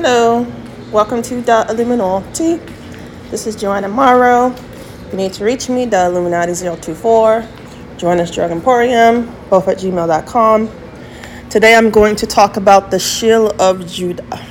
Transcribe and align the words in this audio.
Hello, 0.00 0.46
welcome 0.92 1.22
to 1.22 1.40
the 1.40 1.66
Illuminati. 1.68 2.60
This 3.32 3.48
is 3.48 3.56
Joanna 3.56 3.88
Morrow. 3.88 4.54
You 5.10 5.16
need 5.16 5.32
to 5.32 5.44
reach 5.44 5.68
me, 5.68 5.86
the 5.86 6.06
Illuminati 6.06 6.54
024. 6.54 7.44
Join 7.96 8.20
us 8.20 8.32
Drug 8.32 8.52
Emporium, 8.52 9.26
both 9.50 9.66
at 9.66 9.78
gmail.com. 9.78 10.70
Today 11.50 11.74
I'm 11.74 11.90
going 11.90 12.14
to 12.14 12.28
talk 12.28 12.56
about 12.56 12.92
the 12.92 13.00
shield 13.00 13.60
of 13.60 13.88
Judah. 13.88 14.46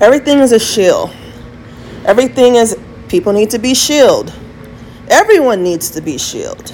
Everything 0.00 0.38
is 0.38 0.52
a 0.52 0.60
shield. 0.60 1.10
Everything 2.04 2.54
is, 2.54 2.78
people 3.08 3.32
need 3.32 3.50
to 3.50 3.58
be 3.58 3.74
shielded. 3.74 4.32
Everyone 5.08 5.64
needs 5.64 5.90
to 5.90 6.00
be 6.00 6.16
shielded. 6.16 6.72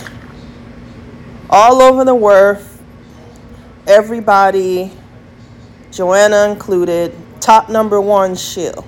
All 1.49 1.81
over 1.81 2.05
the 2.05 2.15
world, 2.15 2.63
everybody 3.87 4.93
Joanna 5.91 6.49
included, 6.51 7.15
top 7.41 7.69
number 7.69 8.01
one 8.01 8.35
Shill. 8.35 8.87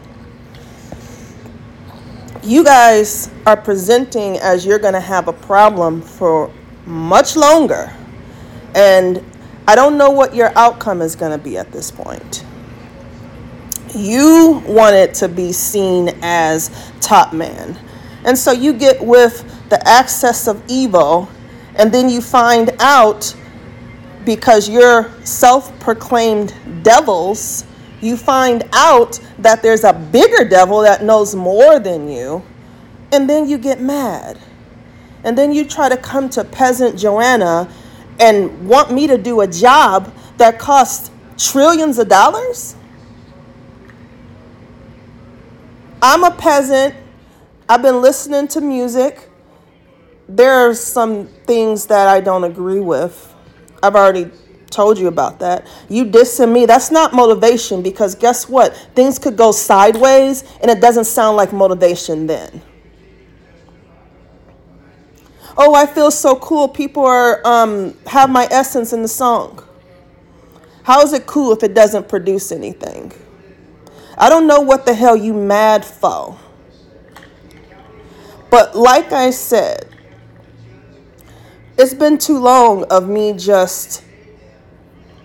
You 2.42 2.64
guys 2.64 3.30
are 3.46 3.56
presenting 3.56 4.38
as 4.38 4.64
you're 4.64 4.78
going 4.78 4.94
to 4.94 5.00
have 5.00 5.28
a 5.28 5.32
problem 5.32 6.00
for 6.00 6.52
much 6.86 7.36
longer. 7.36 7.92
And 8.74 9.24
I 9.66 9.74
don't 9.74 9.98
know 9.98 10.10
what 10.10 10.34
your 10.34 10.56
outcome 10.56 11.02
is 11.02 11.14
going 11.14 11.32
to 11.32 11.38
be 11.38 11.58
at 11.58 11.72
this 11.72 11.90
point. 11.90 12.44
You 13.94 14.62
want 14.66 14.94
it 14.94 15.14
to 15.14 15.28
be 15.28 15.52
seen 15.52 16.10
as 16.22 16.70
top 17.00 17.32
man. 17.32 17.78
And 18.24 18.36
so 18.36 18.52
you 18.52 18.72
get 18.72 19.02
with 19.04 19.44
the 19.68 19.86
access 19.86 20.46
of 20.46 20.62
evil, 20.68 21.28
and 21.76 21.92
then 21.92 22.08
you 22.08 22.20
find 22.20 22.70
out 22.80 23.34
because 24.28 24.68
you're 24.68 25.10
self 25.24 25.72
proclaimed 25.80 26.52
devils, 26.82 27.64
you 28.02 28.14
find 28.14 28.62
out 28.74 29.18
that 29.38 29.62
there's 29.62 29.84
a 29.84 29.94
bigger 29.94 30.46
devil 30.46 30.82
that 30.82 31.02
knows 31.02 31.34
more 31.34 31.78
than 31.80 32.10
you, 32.10 32.42
and 33.10 33.26
then 33.26 33.48
you 33.48 33.56
get 33.56 33.80
mad. 33.80 34.38
And 35.24 35.36
then 35.36 35.50
you 35.54 35.64
try 35.64 35.88
to 35.88 35.96
come 35.96 36.28
to 36.28 36.44
peasant 36.44 36.98
Joanna 36.98 37.72
and 38.20 38.68
want 38.68 38.92
me 38.92 39.06
to 39.06 39.16
do 39.16 39.40
a 39.40 39.46
job 39.46 40.12
that 40.36 40.58
costs 40.58 41.10
trillions 41.38 41.98
of 41.98 42.08
dollars? 42.08 42.76
I'm 46.02 46.22
a 46.22 46.32
peasant. 46.32 46.94
I've 47.66 47.80
been 47.80 48.02
listening 48.02 48.46
to 48.48 48.60
music. 48.60 49.30
There 50.28 50.52
are 50.52 50.74
some 50.74 51.28
things 51.46 51.86
that 51.86 52.08
I 52.08 52.20
don't 52.20 52.44
agree 52.44 52.80
with 52.80 53.34
I've 53.82 53.94
already 53.94 54.30
told 54.70 54.98
you 54.98 55.08
about 55.08 55.38
that. 55.40 55.66
You 55.88 56.04
dissing 56.04 56.52
me, 56.52 56.66
that's 56.66 56.90
not 56.90 57.14
motivation 57.14 57.82
because 57.82 58.14
guess 58.14 58.48
what? 58.48 58.76
Things 58.94 59.18
could 59.18 59.36
go 59.36 59.52
sideways 59.52 60.44
and 60.60 60.70
it 60.70 60.80
doesn't 60.80 61.04
sound 61.04 61.36
like 61.36 61.52
motivation 61.52 62.26
then. 62.26 62.62
Oh, 65.56 65.74
I 65.74 65.86
feel 65.86 66.10
so 66.12 66.36
cool. 66.36 66.68
People 66.68 67.04
are 67.04 67.44
um, 67.44 67.96
have 68.06 68.30
my 68.30 68.46
essence 68.50 68.92
in 68.92 69.02
the 69.02 69.08
song. 69.08 69.64
How 70.84 71.02
is 71.02 71.12
it 71.12 71.26
cool 71.26 71.52
if 71.52 71.62
it 71.64 71.74
doesn't 71.74 72.08
produce 72.08 72.52
anything? 72.52 73.12
I 74.16 74.28
don't 74.28 74.46
know 74.46 74.60
what 74.60 74.86
the 74.86 74.94
hell 74.94 75.16
you 75.16 75.34
mad 75.34 75.84
for. 75.84 76.38
But 78.50 78.76
like 78.76 79.12
I 79.12 79.30
said, 79.30 79.88
it's 81.78 81.94
been 81.94 82.18
too 82.18 82.38
long 82.38 82.82
of 82.84 83.08
me 83.08 83.32
just, 83.32 84.02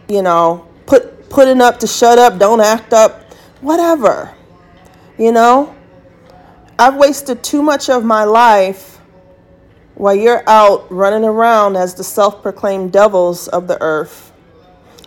you 0.07 0.21
know, 0.21 0.67
put 0.85 1.29
putting 1.29 1.61
up 1.61 1.79
to 1.79 1.87
shut 1.87 2.19
up, 2.19 2.37
don't 2.37 2.61
act 2.61 2.93
up, 2.93 3.33
whatever. 3.61 4.33
You 5.17 5.31
know? 5.31 5.75
I've 6.77 6.95
wasted 6.95 7.43
too 7.43 7.63
much 7.63 7.89
of 7.89 8.03
my 8.03 8.23
life 8.23 8.99
while 9.95 10.15
you're 10.15 10.47
out 10.47 10.91
running 10.91 11.23
around 11.23 11.75
as 11.75 11.95
the 11.95 12.03
self-proclaimed 12.03 12.91
devils 12.91 13.47
of 13.47 13.67
the 13.67 13.79
earth 13.81 14.31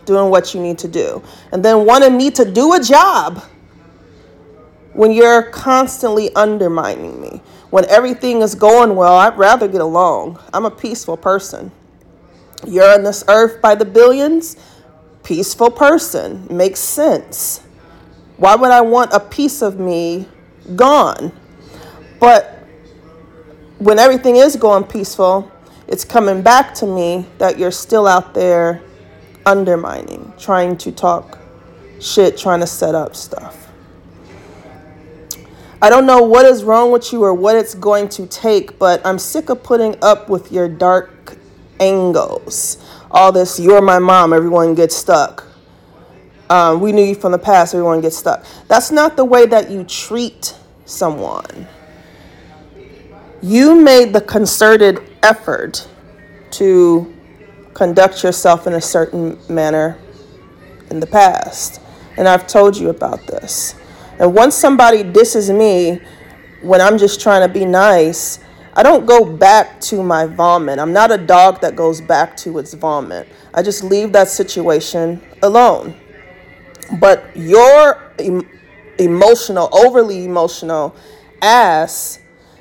doing 0.04 0.30
what 0.30 0.54
you 0.54 0.60
need 0.60 0.78
to 0.78 0.88
do. 0.88 1.22
And 1.52 1.64
then 1.64 1.84
wanting 1.84 2.16
me 2.16 2.30
to 2.32 2.50
do 2.50 2.74
a 2.74 2.80
job 2.80 3.42
when 4.92 5.12
you're 5.12 5.42
constantly 5.42 6.34
undermining 6.34 7.20
me 7.20 7.42
when 7.70 7.84
everything 7.86 8.42
is 8.42 8.54
going 8.54 8.94
well, 8.94 9.16
I'd 9.16 9.36
rather 9.36 9.68
get 9.68 9.80
along. 9.80 10.38
I'm 10.52 10.64
a 10.64 10.70
peaceful 10.70 11.16
person. 11.16 11.72
You're 12.66 12.94
on 12.94 13.02
this 13.02 13.24
earth 13.28 13.60
by 13.60 13.74
the 13.74 13.84
billions, 13.84 14.56
peaceful 15.22 15.70
person. 15.70 16.46
Makes 16.50 16.80
sense. 16.80 17.60
Why 18.36 18.54
would 18.54 18.70
I 18.70 18.80
want 18.80 19.12
a 19.12 19.20
piece 19.20 19.62
of 19.62 19.78
me 19.78 20.28
gone? 20.74 21.32
But 22.20 22.64
when 23.78 23.98
everything 23.98 24.36
is 24.36 24.56
going 24.56 24.84
peaceful, 24.84 25.50
it's 25.88 26.04
coming 26.04 26.42
back 26.42 26.74
to 26.76 26.86
me 26.86 27.26
that 27.38 27.58
you're 27.58 27.70
still 27.70 28.06
out 28.06 28.34
there 28.34 28.82
undermining, 29.44 30.32
trying 30.38 30.76
to 30.78 30.92
talk 30.92 31.38
shit, 32.00 32.36
trying 32.36 32.60
to 32.60 32.66
set 32.66 32.94
up 32.94 33.14
stuff. 33.14 33.65
I 35.82 35.90
don't 35.90 36.06
know 36.06 36.22
what 36.22 36.46
is 36.46 36.64
wrong 36.64 36.90
with 36.90 37.12
you 37.12 37.22
or 37.22 37.34
what 37.34 37.54
it's 37.54 37.74
going 37.74 38.08
to 38.10 38.26
take, 38.26 38.78
but 38.78 39.04
I'm 39.04 39.18
sick 39.18 39.50
of 39.50 39.62
putting 39.62 39.94
up 40.02 40.30
with 40.30 40.50
your 40.50 40.68
dark 40.68 41.36
angles. 41.80 42.82
All 43.10 43.30
this, 43.30 43.60
you're 43.60 43.82
my 43.82 43.98
mom, 43.98 44.32
everyone 44.32 44.74
gets 44.74 44.96
stuck. 44.96 45.46
Um, 46.48 46.80
we 46.80 46.92
knew 46.92 47.02
you 47.02 47.14
from 47.14 47.32
the 47.32 47.38
past, 47.38 47.74
everyone 47.74 48.00
gets 48.00 48.16
stuck. 48.16 48.46
That's 48.68 48.90
not 48.90 49.16
the 49.16 49.24
way 49.24 49.44
that 49.46 49.70
you 49.70 49.84
treat 49.84 50.56
someone. 50.86 51.68
You 53.42 53.74
made 53.74 54.14
the 54.14 54.22
concerted 54.22 55.02
effort 55.22 55.86
to 56.52 57.14
conduct 57.74 58.22
yourself 58.22 58.66
in 58.66 58.72
a 58.72 58.80
certain 58.80 59.38
manner 59.50 59.98
in 60.88 61.00
the 61.00 61.06
past. 61.06 61.82
And 62.16 62.26
I've 62.26 62.46
told 62.46 62.78
you 62.78 62.88
about 62.88 63.26
this. 63.26 63.74
And 64.18 64.34
once 64.34 64.54
somebody 64.54 65.02
disses 65.02 65.50
me 65.50 66.00
when 66.62 66.80
I'm 66.80 66.98
just 66.98 67.20
trying 67.20 67.46
to 67.46 67.52
be 67.52 67.64
nice, 67.64 68.38
I 68.74 68.82
don't 68.82 69.06
go 69.06 69.24
back 69.24 69.80
to 69.82 70.02
my 70.02 70.26
vomit. 70.26 70.78
I'm 70.78 70.92
not 70.92 71.10
a 71.10 71.18
dog 71.18 71.60
that 71.62 71.76
goes 71.76 72.00
back 72.00 72.36
to 72.38 72.58
its 72.58 72.74
vomit. 72.74 73.28
I 73.54 73.62
just 73.62 73.82
leave 73.82 74.12
that 74.12 74.28
situation 74.28 75.22
alone. 75.42 75.94
But 77.00 77.34
your 77.34 78.12
em- 78.18 78.48
emotional, 78.98 79.68
overly 79.72 80.24
emotional 80.24 80.94
ass 81.40 82.18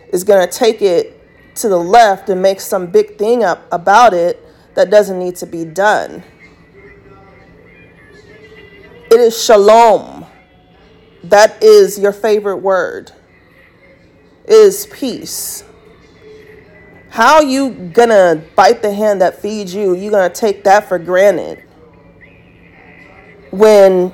is 0.09 0.23
going 0.23 0.47
to 0.47 0.51
take 0.51 0.81
it 0.81 1.21
to 1.55 1.69
the 1.69 1.77
left 1.77 2.29
and 2.29 2.41
make 2.41 2.59
some 2.59 2.87
big 2.87 3.17
thing 3.17 3.43
up 3.43 3.65
about 3.71 4.13
it 4.13 4.41
that 4.75 4.89
doesn't 4.89 5.19
need 5.19 5.35
to 5.37 5.45
be 5.45 5.65
done. 5.65 6.23
It 9.11 9.19
is 9.19 9.41
shalom 9.41 10.14
that 11.29 11.63
is 11.63 11.99
your 11.99 12.11
favorite 12.11 12.57
word 12.57 13.11
is 14.45 14.87
peace. 14.87 15.63
How 17.09 17.41
you 17.41 17.69
gonna 17.93 18.43
bite 18.55 18.81
the 18.81 18.93
hand 18.93 19.21
that 19.21 19.41
feeds 19.41 19.73
you? 19.73 19.95
You 19.95 20.11
gonna 20.11 20.33
take 20.33 20.63
that 20.65 20.87
for 20.87 20.99
granted. 20.99 21.63
When 23.51 24.11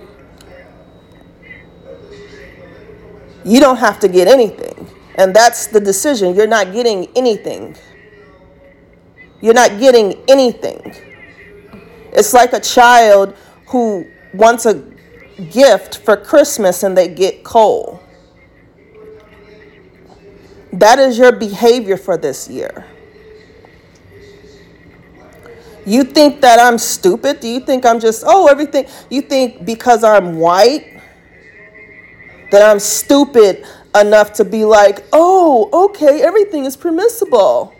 you 3.43 3.59
don't 3.59 3.77
have 3.77 3.99
to 4.01 4.07
get 4.07 4.27
anything 4.27 4.87
and 5.15 5.35
that's 5.35 5.67
the 5.67 5.79
decision. 5.79 6.35
You're 6.35 6.47
not 6.47 6.71
getting 6.71 7.07
anything. 7.15 7.75
You're 9.41 9.53
not 9.53 9.79
getting 9.79 10.23
anything. 10.27 10.95
It's 12.13 12.33
like 12.33 12.53
a 12.53 12.59
child 12.59 13.35
who 13.67 14.05
wants 14.33 14.65
a 14.65 14.73
gift 15.49 15.97
for 15.97 16.15
Christmas 16.17 16.83
and 16.83 16.97
they 16.97 17.07
get 17.07 17.43
coal. 17.43 18.01
That 20.73 20.99
is 20.99 21.17
your 21.17 21.31
behavior 21.31 21.97
for 21.97 22.17
this 22.17 22.49
year. 22.49 22.85
You 25.85 26.03
think 26.03 26.41
that 26.41 26.59
I'm 26.59 26.77
stupid? 26.77 27.39
Do 27.39 27.47
you 27.47 27.59
think 27.59 27.85
I'm 27.85 27.99
just, 27.99 28.23
oh, 28.25 28.47
everything? 28.47 28.85
You 29.09 29.21
think 29.21 29.65
because 29.65 30.03
I'm 30.03 30.37
white 30.37 31.01
that 32.51 32.61
I'm 32.61 32.79
stupid 32.79 33.65
enough 33.99 34.33
to 34.33 34.45
be 34.45 34.63
like, 34.63 35.03
oh, 35.11 35.69
okay, 35.89 36.21
everything 36.21 36.65
is 36.65 36.77
permissible? 36.77 37.73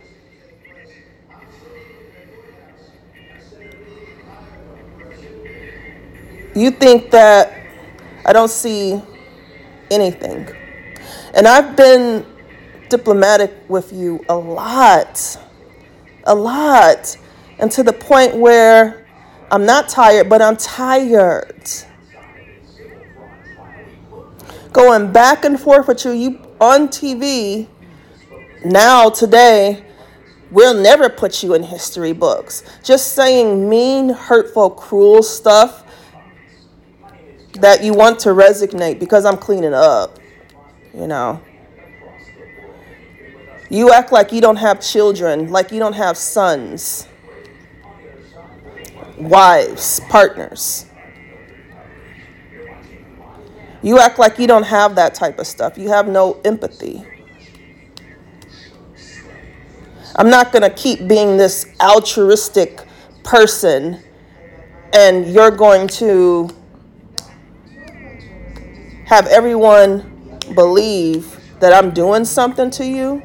You 6.55 6.71
think 6.71 7.11
that 7.11 7.53
I 8.25 8.33
don't 8.33 8.49
see 8.49 9.01
anything. 9.89 10.49
And 11.33 11.47
I've 11.47 11.75
been 11.75 12.25
diplomatic 12.89 13.53
with 13.69 13.93
you 13.93 14.23
a 14.29 14.35
lot, 14.35 15.37
a 16.25 16.35
lot, 16.35 17.17
and 17.59 17.71
to 17.71 17.83
the 17.83 17.93
point 17.93 18.35
where 18.35 19.07
I'm 19.49 19.65
not 19.65 19.89
tired, 19.89 20.29
but 20.29 20.41
I'm 20.41 20.57
tired. 20.57 21.69
going 24.71 25.11
back 25.11 25.45
and 25.45 25.59
forth 25.59 25.87
with 25.87 26.05
you. 26.05 26.11
You 26.11 26.41
on 26.59 26.87
TV 26.87 27.67
now 28.63 29.09
today. 29.09 29.85
We'll 30.49 30.73
never 30.73 31.07
put 31.09 31.43
you 31.43 31.53
in 31.53 31.63
history 31.63 32.11
books. 32.11 32.63
Just 32.83 33.13
saying 33.13 33.69
mean, 33.69 34.09
hurtful, 34.09 34.69
cruel 34.69 35.23
stuff 35.23 35.80
that 37.53 37.83
you 37.83 37.93
want 37.93 38.19
to 38.19 38.29
resonate 38.29 38.99
because 38.99 39.25
I'm 39.25 39.37
cleaning 39.37 39.73
up, 39.73 40.19
you 40.93 41.07
know. 41.07 41.41
You 43.69 43.91
act 43.93 44.11
like 44.11 44.31
you 44.31 44.41
don't 44.41 44.57
have 44.57 44.81
children, 44.81 45.49
like 45.49 45.71
you 45.71 45.79
don't 45.79 45.93
have 45.93 46.17
sons, 46.17 47.07
wives, 49.17 50.01
partners. 50.09 50.85
You 53.81 53.99
act 53.99 54.19
like 54.19 54.37
you 54.37 54.45
don't 54.45 54.63
have 54.63 54.95
that 54.95 55.13
type 55.13 55.39
of 55.39 55.47
stuff. 55.47 55.77
You 55.77 55.89
have 55.89 56.07
no 56.07 56.39
empathy. 56.43 57.03
I'm 60.15 60.29
not 60.29 60.51
going 60.51 60.63
to 60.63 60.69
keep 60.69 61.07
being 61.07 61.37
this 61.37 61.65
altruistic 61.81 62.81
person 63.23 64.03
and 64.93 65.25
you're 65.27 65.51
going 65.51 65.87
to 65.87 66.49
have 69.11 69.27
everyone 69.27 70.39
believe 70.55 71.37
that 71.59 71.73
I'm 71.73 71.91
doing 71.91 72.23
something 72.23 72.71
to 72.71 72.85
you. 72.85 73.21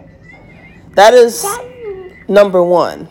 That 0.95 1.15
is 1.15 1.47
number 2.27 2.61
one. 2.61 3.09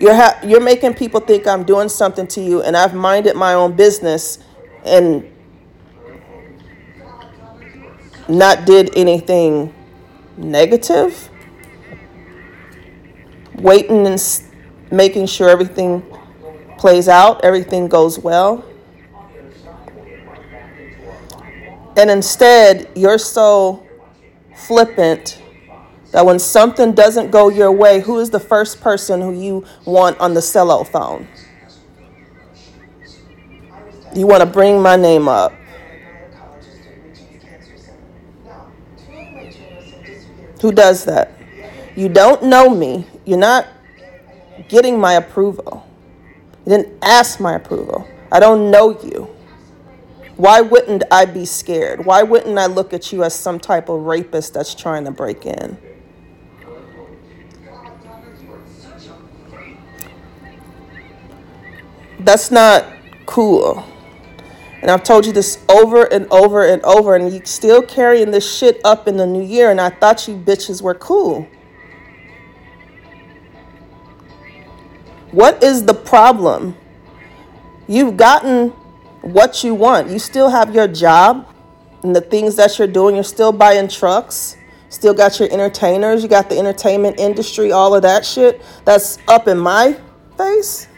You're 0.00 0.14
ha- 0.14 0.40
you're 0.42 0.62
making 0.62 0.94
people 0.94 1.20
think 1.20 1.46
I'm 1.46 1.62
doing 1.64 1.90
something 1.90 2.26
to 2.28 2.40
you, 2.40 2.62
and 2.62 2.74
I've 2.74 2.94
minded 2.94 3.36
my 3.36 3.52
own 3.52 3.76
business 3.76 4.38
and 4.82 5.30
not 8.30 8.64
did 8.64 8.96
anything 8.96 9.74
negative. 10.38 11.28
Waiting 13.56 14.06
and 14.06 14.42
making 14.90 15.26
sure 15.26 15.50
everything 15.50 16.02
plays 16.78 17.10
out, 17.10 17.44
everything 17.44 17.88
goes 17.88 18.18
well. 18.18 18.64
And 21.96 22.10
instead, 22.10 22.90
you're 22.94 23.18
so 23.18 23.86
flippant 24.54 25.42
that 26.12 26.24
when 26.24 26.38
something 26.38 26.92
doesn't 26.92 27.30
go 27.30 27.48
your 27.48 27.72
way, 27.72 28.00
who 28.00 28.18
is 28.18 28.30
the 28.30 28.40
first 28.40 28.80
person 28.80 29.20
who 29.20 29.32
you 29.32 29.64
want 29.86 30.18
on 30.20 30.34
the 30.34 30.42
cello 30.42 30.84
phone? 30.84 31.26
You 34.14 34.26
want 34.26 34.40
to 34.40 34.46
bring 34.46 34.80
my 34.80 34.96
name 34.96 35.28
up. 35.28 35.52
Who 40.60 40.72
does 40.72 41.04
that? 41.04 41.32
You 41.96 42.08
don't 42.08 42.44
know 42.44 42.68
me. 42.70 43.06
You're 43.24 43.38
not 43.38 43.66
getting 44.68 44.98
my 44.98 45.14
approval. 45.14 45.86
You 46.64 46.76
didn't 46.76 46.98
ask 47.02 47.40
my 47.40 47.54
approval. 47.54 48.06
I 48.32 48.40
don't 48.40 48.70
know 48.70 48.98
you. 49.02 49.25
Why 50.36 50.60
wouldn't 50.60 51.02
I 51.10 51.24
be 51.24 51.46
scared? 51.46 52.04
Why 52.04 52.22
wouldn't 52.22 52.58
I 52.58 52.66
look 52.66 52.92
at 52.92 53.10
you 53.10 53.24
as 53.24 53.34
some 53.34 53.58
type 53.58 53.88
of 53.88 54.02
rapist 54.02 54.52
that's 54.52 54.74
trying 54.74 55.04
to 55.06 55.10
break 55.10 55.46
in? 55.46 55.78
That's 62.20 62.50
not 62.50 62.84
cool. 63.24 63.84
And 64.82 64.90
I've 64.90 65.02
told 65.02 65.24
you 65.24 65.32
this 65.32 65.64
over 65.70 66.04
and 66.12 66.26
over 66.30 66.66
and 66.66 66.82
over, 66.82 67.16
and 67.16 67.32
you're 67.32 67.44
still 67.46 67.80
carrying 67.82 68.30
this 68.30 68.58
shit 68.58 68.80
up 68.84 69.08
in 69.08 69.16
the 69.16 69.26
new 69.26 69.42
year, 69.42 69.70
and 69.70 69.80
I 69.80 69.90
thought 69.90 70.28
you 70.28 70.36
bitches 70.36 70.82
were 70.82 70.94
cool. 70.94 71.48
What 75.30 75.62
is 75.62 75.84
the 75.84 75.94
problem? 75.94 76.76
You've 77.88 78.16
gotten 78.16 78.72
what 79.26 79.64
you 79.64 79.74
want. 79.74 80.08
You 80.08 80.18
still 80.18 80.48
have 80.48 80.74
your 80.74 80.86
job 80.86 81.52
and 82.02 82.14
the 82.14 82.20
things 82.20 82.56
that 82.56 82.78
you're 82.78 82.86
doing. 82.86 83.14
You're 83.14 83.24
still 83.24 83.52
buying 83.52 83.88
trucks. 83.88 84.56
Still 84.88 85.14
got 85.14 85.40
your 85.40 85.50
entertainers. 85.52 86.22
You 86.22 86.28
got 86.28 86.48
the 86.48 86.58
entertainment 86.58 87.18
industry, 87.18 87.72
all 87.72 87.94
of 87.94 88.02
that 88.02 88.24
shit 88.24 88.62
that's 88.84 89.18
up 89.28 89.48
in 89.48 89.58
my 89.58 89.98
face. 90.36 90.88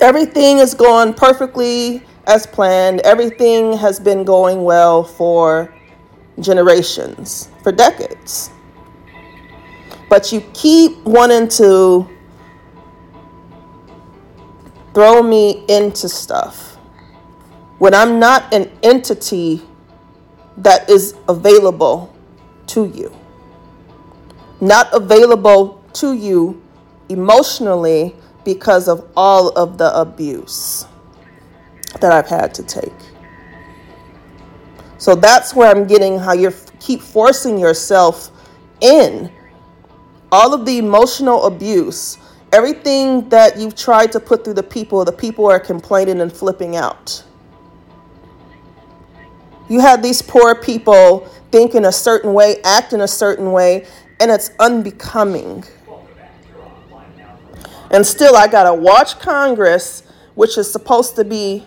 Everything 0.00 0.58
is 0.58 0.74
going 0.74 1.14
perfectly 1.14 2.02
as 2.26 2.46
planned. 2.46 3.00
Everything 3.00 3.76
has 3.76 4.00
been 4.00 4.24
going 4.24 4.62
well 4.64 5.04
for 5.04 5.72
generations, 6.40 7.50
for 7.62 7.72
decades. 7.72 8.50
But 10.08 10.32
you 10.32 10.40
keep 10.54 10.96
wanting 11.04 11.48
to 11.48 12.08
throw 14.94 15.22
me 15.22 15.64
into 15.68 16.08
stuff 16.08 16.76
when 17.78 17.94
I'm 17.94 18.18
not 18.18 18.52
an 18.52 18.70
entity 18.82 19.62
that 20.58 20.90
is 20.90 21.14
available 21.28 22.14
to 22.68 22.86
you. 22.86 23.14
Not 24.60 24.92
available 24.92 25.82
to 25.94 26.12
you 26.12 26.62
emotionally 27.08 28.14
because 28.44 28.88
of 28.88 29.08
all 29.16 29.48
of 29.50 29.78
the 29.78 29.98
abuse 29.98 30.86
that 32.00 32.12
I've 32.12 32.28
had 32.28 32.54
to 32.54 32.62
take. 32.62 32.92
So 34.98 35.14
that's 35.14 35.54
where 35.54 35.74
I'm 35.74 35.86
getting 35.86 36.18
how 36.18 36.34
you 36.34 36.52
keep 36.78 37.00
forcing 37.00 37.58
yourself 37.58 38.30
in. 38.80 39.32
All 40.30 40.52
of 40.52 40.66
the 40.66 40.78
emotional 40.78 41.46
abuse 41.46 42.18
Everything 42.52 43.28
that 43.28 43.56
you've 43.56 43.76
tried 43.76 44.10
to 44.12 44.20
put 44.20 44.44
through 44.44 44.54
the 44.54 44.62
people, 44.62 45.04
the 45.04 45.12
people 45.12 45.46
are 45.46 45.60
complaining 45.60 46.20
and 46.20 46.32
flipping 46.32 46.76
out. 46.76 47.22
You 49.68 49.78
had 49.78 50.02
these 50.02 50.20
poor 50.20 50.56
people 50.56 51.28
thinking 51.52 51.84
a 51.84 51.92
certain 51.92 52.34
way, 52.34 52.60
acting 52.64 53.02
a 53.02 53.08
certain 53.08 53.52
way, 53.52 53.86
and 54.18 54.30
it's 54.32 54.50
unbecoming. 54.58 55.64
And 57.92 58.04
still, 58.04 58.36
I 58.36 58.48
got 58.48 58.64
to 58.64 58.74
watch 58.74 59.20
Congress, 59.20 60.02
which 60.34 60.58
is 60.58 60.70
supposed 60.70 61.14
to 61.16 61.24
be 61.24 61.64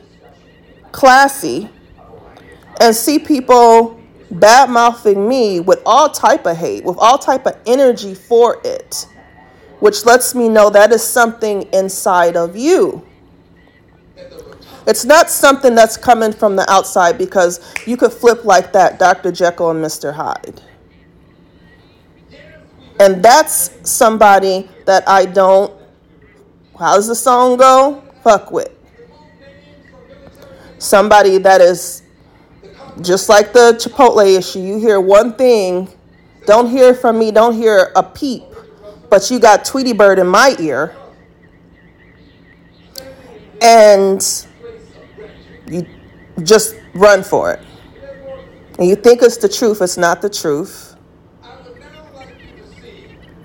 classy, 0.92 1.70
and 2.82 2.94
see 2.94 3.20
people 3.20 4.02
bad 4.32 4.70
mouthing 4.70 5.30
me 5.30 5.62
with 5.62 5.82
all 5.86 6.10
type 6.10 6.46
of 6.46 6.58
hate, 6.58 6.84
with 6.84 6.98
all 6.98 7.18
type 7.18 7.46
of 7.46 7.58
energy 7.66 8.14
for 8.14 8.60
it 8.66 9.08
which 9.84 10.06
lets 10.06 10.34
me 10.34 10.48
know 10.48 10.70
that 10.70 10.94
is 10.94 11.04
something 11.04 11.64
inside 11.74 12.38
of 12.38 12.56
you. 12.56 13.06
It's 14.88 15.04
not 15.04 15.30
something 15.30 15.76
that's 15.76 15.98
coming 15.98 16.32
from 16.32 16.56
the 16.56 16.66
outside 16.72 17.18
because 17.18 17.60
you 17.86 17.98
could 17.98 18.14
flip 18.14 18.46
like 18.46 18.72
that, 18.72 18.98
Dr. 18.98 19.30
Jekyll 19.30 19.72
and 19.72 19.84
Mr. 19.84 20.14
Hyde. 20.14 20.62
And 23.02 23.22
that's 23.22 23.72
somebody 23.84 24.70
that 24.86 25.04
I 25.06 25.26
don't, 25.26 25.74
how 26.80 26.96
does 26.96 27.10
the 27.10 27.16
song 27.16 27.58
go? 27.58 28.06
Fuck 28.24 28.52
with. 28.54 28.72
Somebody 30.78 31.40
that 31.40 31.60
is 31.60 32.04
just 33.02 33.28
like 33.28 33.52
the 33.52 33.78
Chipotle 33.78 34.38
issue. 34.38 34.60
You 34.60 34.80
hear 34.80 35.02
one 35.02 35.34
thing, 35.34 35.90
don't 36.46 36.70
hear 36.70 36.94
from 36.94 37.20
me, 37.20 37.32
don't 37.32 37.54
hear 37.54 37.92
a 37.98 38.04
peep 38.04 38.44
but 39.14 39.30
you 39.30 39.38
got 39.38 39.64
Tweety 39.64 39.94
Bird 39.94 40.18
in 40.18 40.26
my 40.26 40.56
ear. 40.58 40.96
And 43.62 44.20
you 45.68 45.86
just 46.42 46.78
run 46.96 47.22
for 47.22 47.52
it. 47.52 47.60
And 48.80 48.90
you 48.90 48.96
think 48.96 49.22
it's 49.22 49.38
the 49.38 49.48
truth, 49.48 49.84
it's 49.84 49.98
not 49.98 50.20
the 50.20 50.32
truth. 50.32 50.96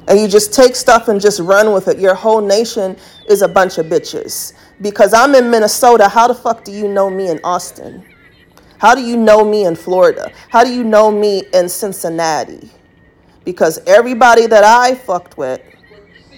And 0.09 0.19
you 0.19 0.27
just 0.27 0.55
take 0.55 0.75
stuff 0.75 1.09
and 1.09 1.21
just 1.21 1.39
run 1.39 1.75
with 1.75 1.87
it. 1.89 1.99
Your 1.99 2.15
whole 2.15 2.41
nation 2.41 2.97
is 3.29 3.43
a 3.43 3.49
bunch 3.49 3.77
of 3.77 3.85
bitches. 3.89 4.55
Because 4.81 5.13
I'm 5.13 5.35
in 5.35 5.51
Minnesota, 5.51 6.09
how 6.09 6.29
the 6.29 6.35
fuck 6.35 6.65
do 6.65 6.73
you 6.73 6.89
know 6.89 7.11
me 7.11 7.29
in 7.29 7.41
Austin? 7.45 8.07
How 8.79 8.95
do 8.95 9.03
you 9.03 9.19
know 9.19 9.45
me 9.45 9.67
in 9.67 9.77
Florida? 9.77 10.33
How 10.49 10.65
do 10.65 10.73
you 10.73 10.83
know 10.83 11.11
me 11.11 11.43
in 11.53 11.69
Cincinnati? 11.69 12.71
Because 13.49 13.81
everybody 13.87 14.47
that 14.47 14.63
I 14.63 14.95
fucked 14.95 15.39
with 15.39 15.63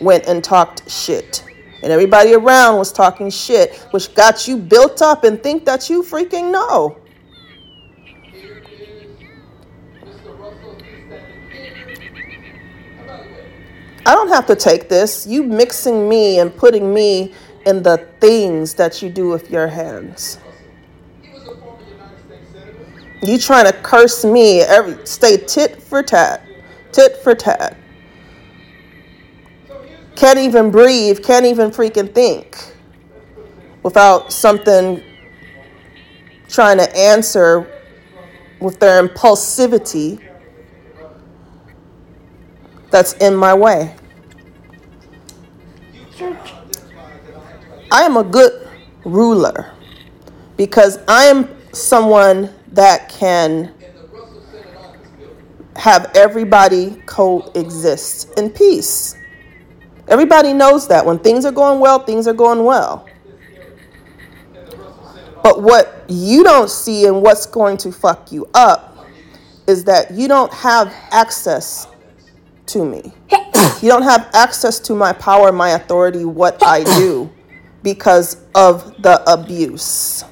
went 0.01 0.29
and 0.29 0.45
talked 0.45 0.89
shit. 0.89 1.45
And 1.83 1.91
everybody 1.91 2.35
around 2.35 2.79
was 2.79 2.93
talking 2.93 3.31
shit, 3.31 3.75
which 3.91 4.15
got 4.15 4.47
you 4.47 4.57
built 4.57 5.03
up 5.03 5.25
and 5.25 5.43
think 5.43 5.65
that 5.65 5.91
you 5.91 6.05
freaking 6.05 6.53
know. 6.53 6.97
I 14.07 14.15
don't 14.15 14.29
have 14.29 14.47
to 14.47 14.55
take 14.55 14.89
this. 14.89 15.27
You 15.27 15.43
mixing 15.43 16.09
me 16.09 16.39
and 16.39 16.57
putting 16.57 16.95
me 16.95 17.35
in 17.67 17.83
the 17.83 18.07
things 18.21 18.75
that 18.75 19.03
you 19.03 19.11
do 19.11 19.29
with 19.29 19.51
your 19.51 19.67
hands. 19.67 20.39
You 23.21 23.37
trying 23.37 23.67
to 23.67 23.73
curse 23.73 24.25
me 24.25 24.61
every 24.61 25.05
stay 25.05 25.39
tit 25.39 25.83
for 25.83 26.05
tat. 26.05 26.47
Tit 26.93 27.17
for 27.23 27.35
tat. 27.35 27.77
Can't 30.17 30.39
even 30.39 30.71
breathe, 30.71 31.25
can't 31.25 31.47
even 31.47 31.71
freaking 31.71 32.13
think 32.15 32.57
without 33.83 34.33
something 34.33 35.03
trying 36.49 36.79
to 36.79 36.97
answer 36.97 37.67
with 38.61 38.79
their 38.81 39.07
impulsivity 39.07 40.21
that's 42.91 43.15
in 43.15 43.35
my 43.35 43.55
way. 43.55 43.95
I 47.93 48.03
am 48.03 48.17
a 48.17 48.25
good 48.25 48.69
ruler 49.05 49.73
because 50.57 50.99
I 51.09 51.25
am 51.25 51.49
someone 51.73 52.51
that 52.73 53.09
can 53.09 53.73
have 55.81 56.13
everybody 56.15 57.01
coexist 57.07 58.39
in 58.39 58.51
peace. 58.51 59.17
Everybody 60.09 60.53
knows 60.53 60.87
that 60.89 61.07
when 61.07 61.19
things 61.19 61.47
are 61.47 61.53
going 61.53 61.81
well, 61.81 62.01
things 62.01 62.29
are 62.29 62.35
going 62.35 62.65
well. 62.65 63.09
But 65.43 65.63
what 65.63 66.05
you 66.07 66.45
don't 66.45 66.69
see 66.69 67.07
and 67.07 67.23
what's 67.23 67.47
going 67.47 67.79
to 67.79 67.93
fuck 67.93 68.31
you 68.31 68.47
up 68.53 69.07
is 69.67 69.85
that 69.85 70.11
you 70.11 70.29
don't 70.29 70.53
have 70.53 70.93
access 71.11 71.87
to 72.67 72.85
me. 72.85 73.15
you 73.81 73.89
don't 73.89 74.03
have 74.03 74.29
access 74.35 74.81
to 74.81 74.95
my 74.95 75.15
power, 75.15 75.51
my 75.51 75.71
authority, 75.71 76.27
what 76.27 76.63
I 76.63 76.85
do 76.85 77.31
because 77.83 78.37
of 78.55 79.01
the 79.03 79.23
abuse. 79.33 80.25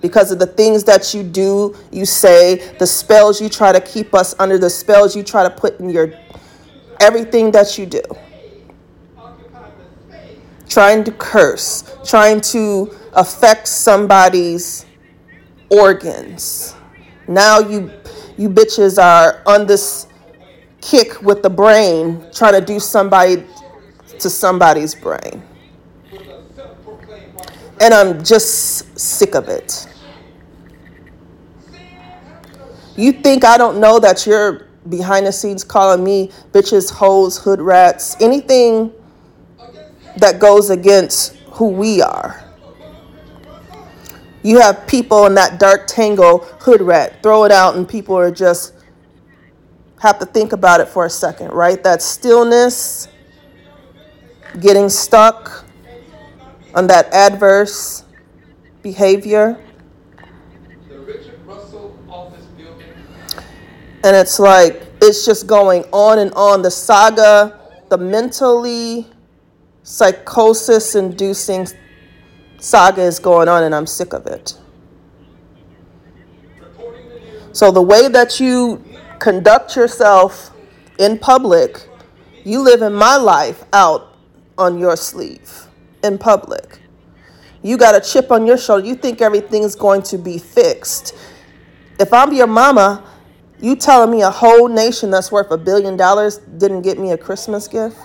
Because 0.00 0.30
of 0.30 0.38
the 0.38 0.46
things 0.46 0.84
that 0.84 1.12
you 1.12 1.22
do, 1.22 1.76
you 1.90 2.06
say, 2.06 2.74
the 2.78 2.86
spells 2.86 3.40
you 3.40 3.48
try 3.48 3.72
to 3.72 3.80
keep 3.80 4.14
us 4.14 4.34
under, 4.38 4.56
the 4.56 4.70
spells 4.70 5.14
you 5.14 5.22
try 5.22 5.42
to 5.42 5.50
put 5.50 5.78
in 5.78 5.90
your 5.90 6.12
everything 7.00 7.50
that 7.52 7.78
you 7.78 7.86
do. 7.86 8.02
Trying 10.68 11.04
to 11.04 11.12
curse, 11.12 11.84
trying 12.04 12.40
to 12.52 12.96
affect 13.14 13.66
somebody's 13.66 14.86
organs. 15.68 16.74
Now 17.26 17.58
you 17.58 17.90
you 18.36 18.48
bitches 18.48 19.02
are 19.02 19.42
on 19.46 19.66
this 19.66 20.06
kick 20.80 21.20
with 21.22 21.42
the 21.42 21.50
brain 21.50 22.24
trying 22.32 22.54
to 22.54 22.60
do 22.60 22.80
somebody 22.80 23.44
to 24.18 24.30
somebody's 24.30 24.94
brain. 24.94 25.42
And 27.80 27.94
I'm 27.94 28.22
just 28.22 28.98
sick 28.98 29.34
of 29.34 29.48
it. 29.48 29.86
You 32.96 33.12
think 33.12 33.44
I 33.44 33.56
don't 33.56 33.80
know 33.80 33.98
that 33.98 34.26
you're 34.26 34.68
behind 34.88 35.26
the 35.26 35.32
scenes 35.32 35.64
calling 35.64 36.02
me 36.02 36.30
bitches, 36.52 36.90
hoes, 36.90 37.38
hood 37.38 37.60
rats, 37.60 38.16
anything 38.20 38.92
that 40.16 40.40
goes 40.40 40.70
against 40.70 41.36
who 41.52 41.68
we 41.68 42.02
are. 42.02 42.44
You 44.42 44.60
have 44.60 44.86
people 44.86 45.26
in 45.26 45.34
that 45.34 45.60
dark 45.60 45.86
tangle, 45.86 46.38
hood 46.60 46.80
rat, 46.80 47.22
throw 47.22 47.44
it 47.44 47.52
out, 47.52 47.76
and 47.76 47.86
people 47.88 48.16
are 48.16 48.30
just 48.30 48.74
have 50.00 50.18
to 50.18 50.26
think 50.26 50.52
about 50.52 50.80
it 50.80 50.88
for 50.88 51.04
a 51.04 51.10
second, 51.10 51.52
right? 51.52 51.82
That 51.82 52.00
stillness, 52.00 53.08
getting 54.58 54.88
stuck 54.88 55.66
on 56.74 56.86
that 56.86 57.12
adverse 57.12 58.04
behavior. 58.82 59.62
And 64.02 64.16
it's 64.16 64.38
like, 64.38 64.82
it's 65.02 65.24
just 65.26 65.46
going 65.46 65.84
on 65.92 66.18
and 66.18 66.32
on. 66.32 66.62
The 66.62 66.70
saga, 66.70 67.60
the 67.88 67.98
mentally 67.98 69.06
psychosis 69.82 70.94
inducing 70.94 71.66
saga 72.58 73.02
is 73.02 73.18
going 73.18 73.48
on, 73.48 73.64
and 73.64 73.74
I'm 73.74 73.86
sick 73.86 74.12
of 74.12 74.26
it. 74.26 74.56
So, 77.52 77.70
the 77.70 77.82
way 77.82 78.08
that 78.08 78.40
you 78.40 78.82
conduct 79.18 79.76
yourself 79.76 80.52
in 80.98 81.18
public, 81.18 81.88
you 82.44 82.60
live 82.60 82.82
in 82.82 82.92
my 82.92 83.16
life 83.16 83.64
out 83.72 84.16
on 84.56 84.78
your 84.78 84.96
sleeve 84.96 85.66
in 86.04 86.16
public. 86.16 86.78
You 87.62 87.76
got 87.76 87.94
a 87.94 88.00
chip 88.00 88.30
on 88.30 88.46
your 88.46 88.56
shoulder. 88.56 88.86
You 88.86 88.94
think 88.94 89.20
everything's 89.20 89.74
going 89.74 90.02
to 90.04 90.16
be 90.16 90.38
fixed. 90.38 91.14
If 91.98 92.12
I'm 92.12 92.32
your 92.32 92.46
mama, 92.46 93.04
you 93.62 93.76
telling 93.76 94.10
me 94.10 94.22
a 94.22 94.30
whole 94.30 94.68
nation 94.68 95.10
that's 95.10 95.30
worth 95.30 95.50
a 95.50 95.58
billion 95.58 95.96
dollars 95.96 96.38
didn't 96.58 96.82
get 96.82 96.98
me 96.98 97.12
a 97.12 97.18
Christmas 97.18 97.68
gift? 97.68 97.96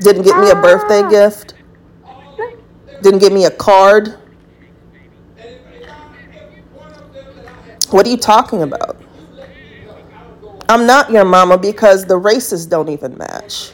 Didn't 0.00 0.22
get 0.22 0.38
me 0.38 0.50
a 0.50 0.54
birthday 0.54 1.02
ah. 1.02 1.10
gift? 1.10 1.54
Didn't 3.02 3.20
get 3.20 3.32
me 3.32 3.44
a 3.44 3.50
card? 3.50 4.18
What 7.90 8.06
are 8.06 8.10
you 8.10 8.16
talking 8.16 8.62
about? 8.62 9.00
I'm 10.68 10.86
not 10.86 11.10
your 11.10 11.24
mama 11.24 11.56
because 11.56 12.04
the 12.04 12.18
races 12.18 12.66
don't 12.66 12.90
even 12.90 13.16
match. 13.16 13.72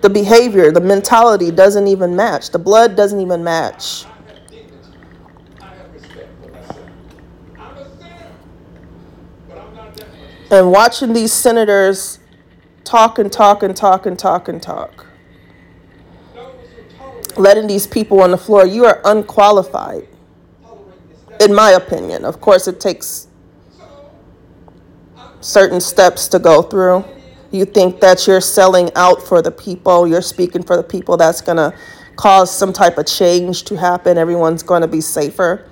The 0.00 0.10
behavior, 0.10 0.72
the 0.72 0.80
mentality 0.80 1.50
doesn't 1.52 1.86
even 1.86 2.16
match. 2.16 2.50
The 2.50 2.58
blood 2.58 2.96
doesn't 2.96 3.20
even 3.20 3.44
match. 3.44 4.06
And 10.50 10.72
watching 10.72 11.12
these 11.12 11.32
senators 11.32 12.18
talk 12.82 13.18
and 13.18 13.30
talk 13.30 13.62
and 13.62 13.76
talk 13.76 14.06
and 14.06 14.18
talk 14.18 14.48
and 14.48 14.60
talk, 14.60 15.06
letting 17.36 17.68
these 17.68 17.86
people 17.86 18.20
on 18.20 18.32
the 18.32 18.38
floor, 18.38 18.66
you 18.66 18.84
are 18.84 19.00
unqualified 19.04 20.08
in 21.40 21.54
my 21.54 21.70
opinion. 21.70 22.24
Of 22.24 22.40
course, 22.40 22.66
it 22.66 22.80
takes 22.80 23.28
certain 25.40 25.80
steps 25.80 26.26
to 26.28 26.38
go 26.38 26.62
through. 26.62 27.04
You 27.52 27.64
think 27.64 28.00
that 28.00 28.26
you're 28.26 28.40
selling 28.40 28.90
out 28.96 29.22
for 29.22 29.42
the 29.42 29.50
people, 29.50 30.06
you're 30.06 30.22
speaking 30.22 30.62
for 30.62 30.76
the 30.76 30.82
people, 30.82 31.16
that's 31.16 31.40
going 31.40 31.56
to 31.56 31.76
cause 32.16 32.54
some 32.54 32.72
type 32.72 32.98
of 32.98 33.06
change 33.06 33.64
to 33.64 33.76
happen. 33.76 34.18
Everyone's 34.18 34.62
going 34.62 34.82
to 34.82 34.88
be 34.88 35.00
safer. 35.00 35.69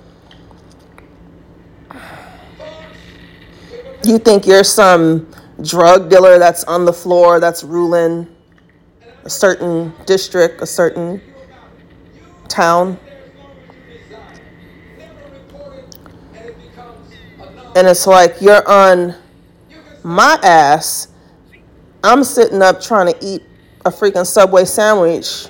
You 4.03 4.17
think 4.17 4.45
you're 4.45 4.63
some 4.63 5.27
drug 5.61 6.09
dealer 6.09 6.39
that's 6.39 6.63
on 6.63 6.85
the 6.85 6.93
floor 6.93 7.39
that's 7.39 7.63
ruling 7.63 8.27
a 9.23 9.29
certain 9.29 9.93
district, 10.05 10.61
a 10.61 10.65
certain 10.65 11.21
town. 12.47 12.97
and 17.75 17.87
it's 17.87 18.07
like 18.07 18.41
you're 18.41 18.67
on 18.67 19.15
my 20.03 20.37
ass. 20.43 21.07
I'm 22.03 22.23
sitting 22.23 22.61
up 22.61 22.81
trying 22.81 23.13
to 23.13 23.25
eat 23.25 23.43
a 23.85 23.89
freaking 23.89 24.25
Subway 24.25 24.65
sandwich, 24.65 25.47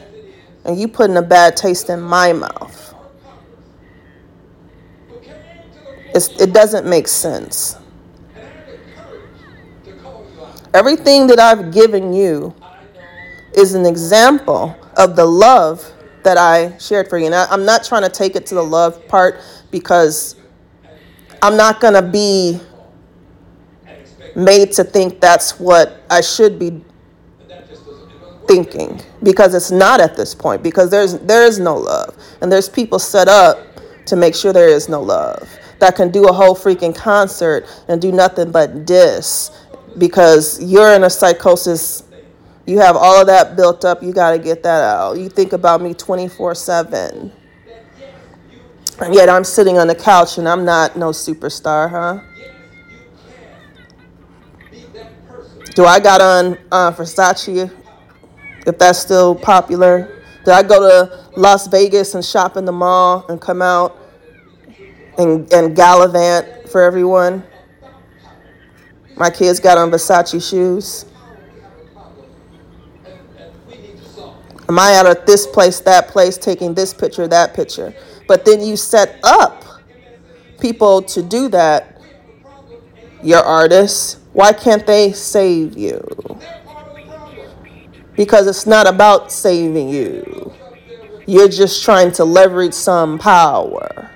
and 0.66 0.80
you 0.80 0.88
putting 0.88 1.18
a 1.18 1.22
bad 1.22 1.56
taste 1.56 1.90
in 1.90 2.02
my 2.02 2.34
mouth. 2.34 2.94
It's, 6.14 6.30
it 6.42 6.54
doesn't 6.54 6.88
make 6.88 7.08
sense. 7.08 7.78
Everything 10.74 11.28
that 11.28 11.40
I've 11.40 11.72
given 11.74 12.14
you 12.14 12.54
is 13.54 13.74
an 13.74 13.86
example 13.86 14.76
of 14.98 15.16
the 15.16 15.26
love 15.26 15.92
that 16.24 16.38
I 16.38 16.78
shared 16.78 17.10
for 17.10 17.18
you. 17.18 17.26
And 17.26 17.36
I, 17.36 17.46
I'm 17.50 17.66
not 17.66 17.84
trying 17.84 18.04
to 18.04 18.10
take 18.10 18.36
it 18.36 18.46
to 18.48 18.56
the 18.56 18.64
love 18.64 19.08
part 19.08 19.42
because 19.72 20.36
I'm 21.42 21.58
not 21.58 21.80
going 21.80 21.94
to 21.94 22.02
be 22.02 22.60
made 24.36 24.72
to 24.74 24.84
think 24.84 25.20
that's 25.20 25.60
what 25.60 26.02
I 26.10 26.22
should 26.22 26.60
be 26.60 26.84
thinking 28.48 29.00
because 29.22 29.54
it's 29.54 29.72
not 29.72 30.00
at 30.00 30.16
this 30.16 30.34
point 30.34 30.64
because 30.64 30.90
there's 30.90 31.20
there 31.20 31.46
is 31.46 31.60
no 31.60 31.78
love 31.78 32.18
and 32.42 32.52
there's 32.52 32.68
people 32.68 32.98
set 32.98 33.28
up 33.28 33.60
to 34.08 34.16
make 34.16 34.34
sure 34.34 34.52
there 34.52 34.70
is 34.70 34.90
no 34.90 35.02
love 35.02 35.48
that 35.78 35.96
can 35.96 36.10
do 36.10 36.28
a 36.28 36.34
whole 36.34 36.56
freaking 36.56 36.96
concert 36.96 37.66
and 37.88 38.02
do 38.02 38.12
nothing 38.12 38.52
but 38.52 38.86
diss 38.86 39.52
because 40.00 40.64
you're 40.64 40.94
in 40.94 41.04
a 41.04 41.10
psychosis 41.10 42.04
you 42.66 42.80
have 42.80 42.96
all 42.96 43.22
of 43.22 43.28
that 43.28 43.56
built 43.56 43.86
up 43.86 44.02
you 44.02 44.12
got 44.12 44.32
to 44.32 44.40
get 44.40 44.64
that 44.64 44.82
out 44.82 45.18
you 45.18 45.30
think 45.30 45.54
about 45.54 45.82
me 45.82 45.94
24 45.94 46.56
7 46.56 47.32
and 49.02 49.16
yet 49.16 49.30
I'm 49.30 49.44
sitting 49.44 49.78
on 49.78 49.88
the 49.88 49.96
couch 49.96 50.38
and 50.38 50.48
I'm 50.48 50.66
not 50.66 50.98
no 50.98 51.12
superstar, 51.12 51.90
huh? 51.90 52.20
Do 55.74 55.86
I 55.86 56.02
got 56.02 56.20
on 56.20 56.58
uh, 56.70 56.92
Versace, 56.92 57.72
if 58.68 58.78
that's 58.78 59.00
still 59.00 59.36
popular? 59.36 60.22
Did 60.44 60.54
I 60.54 60.64
go 60.64 60.80
to 60.82 61.30
Las 61.40 61.68
Vegas 61.68 62.16
and 62.16 62.26
shop 62.26 62.58
in 62.58 62.66
the 62.66 62.74
mall 62.74 63.26
and 63.30 63.40
come 63.40 63.62
out 63.62 63.98
and, 65.18 65.52
and 65.54 65.76
Gallivant 65.76 66.70
for 66.70 66.82
everyone. 66.82 67.44
My 69.20 69.30
kids 69.30 69.60
got 69.60 69.78
on 69.78 69.92
Versace 69.92 70.50
shoes. 70.50 71.06
Am 74.70 74.80
I 74.80 74.96
out 74.96 75.08
at 75.08 75.26
this 75.26 75.46
place, 75.46 75.80
that 75.82 76.08
place, 76.08 76.38
taking 76.38 76.74
this 76.74 76.94
picture, 76.94 77.28
that 77.28 77.54
picture? 77.54 77.94
But 78.28 78.46
then 78.46 78.62
you 78.62 78.78
set 78.78 79.20
up 79.24 79.66
people 80.62 81.02
to 81.02 81.22
do 81.22 81.50
that. 81.50 82.02
Your 83.22 83.42
artists, 83.42 84.20
why 84.32 84.54
can't 84.54 84.88
they 84.88 85.12
save 85.12 85.78
you? 85.78 86.02
Because 88.16 88.48
it's 88.48 88.66
not 88.66 88.88
about 88.88 89.32
saving 89.32 89.90
you. 89.90 90.54
You're 91.28 91.50
just 91.50 91.84
trying 91.84 92.14
to 92.14 92.24
leverage 92.24 92.74
some 92.74 93.18
power. 93.18 94.10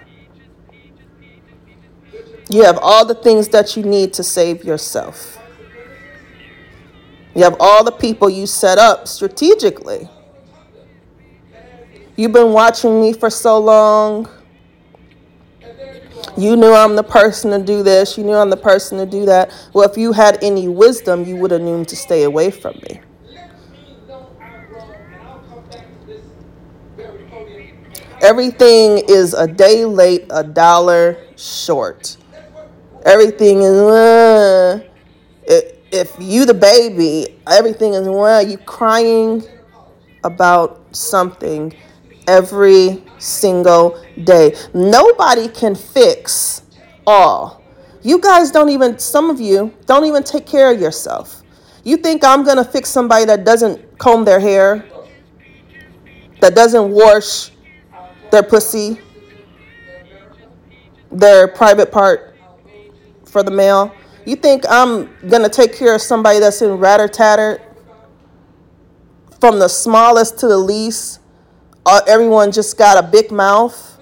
You 2.54 2.64
have 2.66 2.78
all 2.84 3.04
the 3.04 3.16
things 3.16 3.48
that 3.48 3.76
you 3.76 3.82
need 3.82 4.14
to 4.14 4.22
save 4.22 4.64
yourself. 4.64 5.40
You 7.34 7.42
have 7.44 7.56
all 7.60 7.84
the 7.84 7.92
people 7.92 8.30
you 8.30 8.46
set 8.46 8.78
up 8.78 9.08
strategically. 9.08 10.08
You've 12.16 12.32
been 12.32 12.54
watching 12.54 13.02
me 13.02 13.12
for 13.12 13.32
so 13.32 13.58
long. 13.58 14.30
You 16.38 16.56
knew 16.56 16.72
I'm 16.72 16.96
the 16.96 17.02
person 17.02 17.50
to 17.60 17.66
do 17.66 17.82
this. 17.82 18.20
You 18.20 18.24
knew 18.24 18.36
I'm 18.36 18.52
the 18.52 18.58
person 18.58 19.00
to 19.00 19.08
do 19.08 19.26
that. 19.26 19.52
Well, 19.74 19.90
if 19.90 19.98
you 19.98 20.12
had 20.12 20.38
any 20.44 20.68
wisdom, 20.68 21.26
you 21.26 21.38
would 21.38 21.50
have 21.50 21.62
known 21.62 21.86
to 21.86 21.96
stay 21.96 22.22
away 22.22 22.52
from 22.52 22.76
me. 22.88 23.02
Everything 28.22 29.04
is 29.10 29.34
a 29.34 29.48
day 29.48 29.86
late, 29.86 30.28
a 30.30 30.44
dollar 30.44 31.18
short. 31.36 32.18
Everything 33.06 33.62
is, 33.62 33.82
uh, 33.82 34.80
if 35.92 36.16
you 36.20 36.46
the 36.46 36.54
baby, 36.54 37.38
everything 37.46 37.94
is, 37.94 38.08
well, 38.08 38.42
you 38.42 38.58
crying 38.58 39.44
about 40.24 40.82
something 40.96 41.76
every 42.28 43.04
single 43.20 44.04
day. 44.24 44.56
Nobody 44.74 45.50
can 45.50 45.76
fix 45.76 46.64
all. 47.06 47.62
You 48.02 48.20
guys 48.20 48.52
don't 48.52 48.70
even, 48.70 48.98
some 48.98 49.30
of 49.30 49.40
you 49.40 49.74
don't 49.86 50.06
even 50.06 50.24
take 50.24 50.46
care 50.46 50.72
of 50.74 50.80
yourself. 50.80 51.44
You 51.84 51.98
think 51.98 52.24
I'm 52.24 52.46
to 52.46 52.64
fix 52.64 52.90
somebody 52.90 53.26
that 53.26 53.44
doesn't 53.44 54.00
comb 54.00 54.24
their 54.24 54.40
hair, 54.40 54.86
that 56.40 56.56
doesn't 56.56 56.90
wash 56.90 57.52
their 58.32 58.44
pussy, 58.44 59.00
their 61.12 61.48
private 61.50 61.92
part 61.92 62.33
for 63.34 63.44
the 63.44 63.52
male? 63.52 63.94
You 64.26 64.38
think 64.38 64.64
I'm 64.70 65.10
to 65.44 65.50
take 65.50 65.76
care 65.76 65.94
of 65.94 66.02
somebody 66.02 66.40
that's 66.40 66.62
in 66.62 66.72
ratter 66.72 67.10
tatter 67.10 67.62
from 69.42 69.60
the 69.60 69.68
smallest 69.68 70.40
to 70.40 70.48
the 70.48 70.58
least? 70.58 71.20
uh, 71.86 72.02
everyone 72.08 72.52
just 72.52 72.78
got 72.78 73.04
a 73.04 73.08
big 73.08 73.32
mouth, 73.32 74.00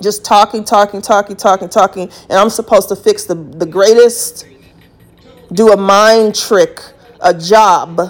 just 0.00 0.24
talking, 0.24 0.64
talking, 0.64 1.00
talking, 1.00 1.36
talking, 1.36 1.68
talking, 1.68 2.10
and 2.28 2.32
I'm 2.32 2.50
supposed 2.50 2.88
to 2.88 2.96
fix 2.96 3.24
the, 3.24 3.34
the 3.34 3.66
greatest, 3.66 4.46
do 5.52 5.72
a 5.72 5.76
mind 5.76 6.34
trick, 6.34 6.80
a 7.20 7.32
job 7.32 8.00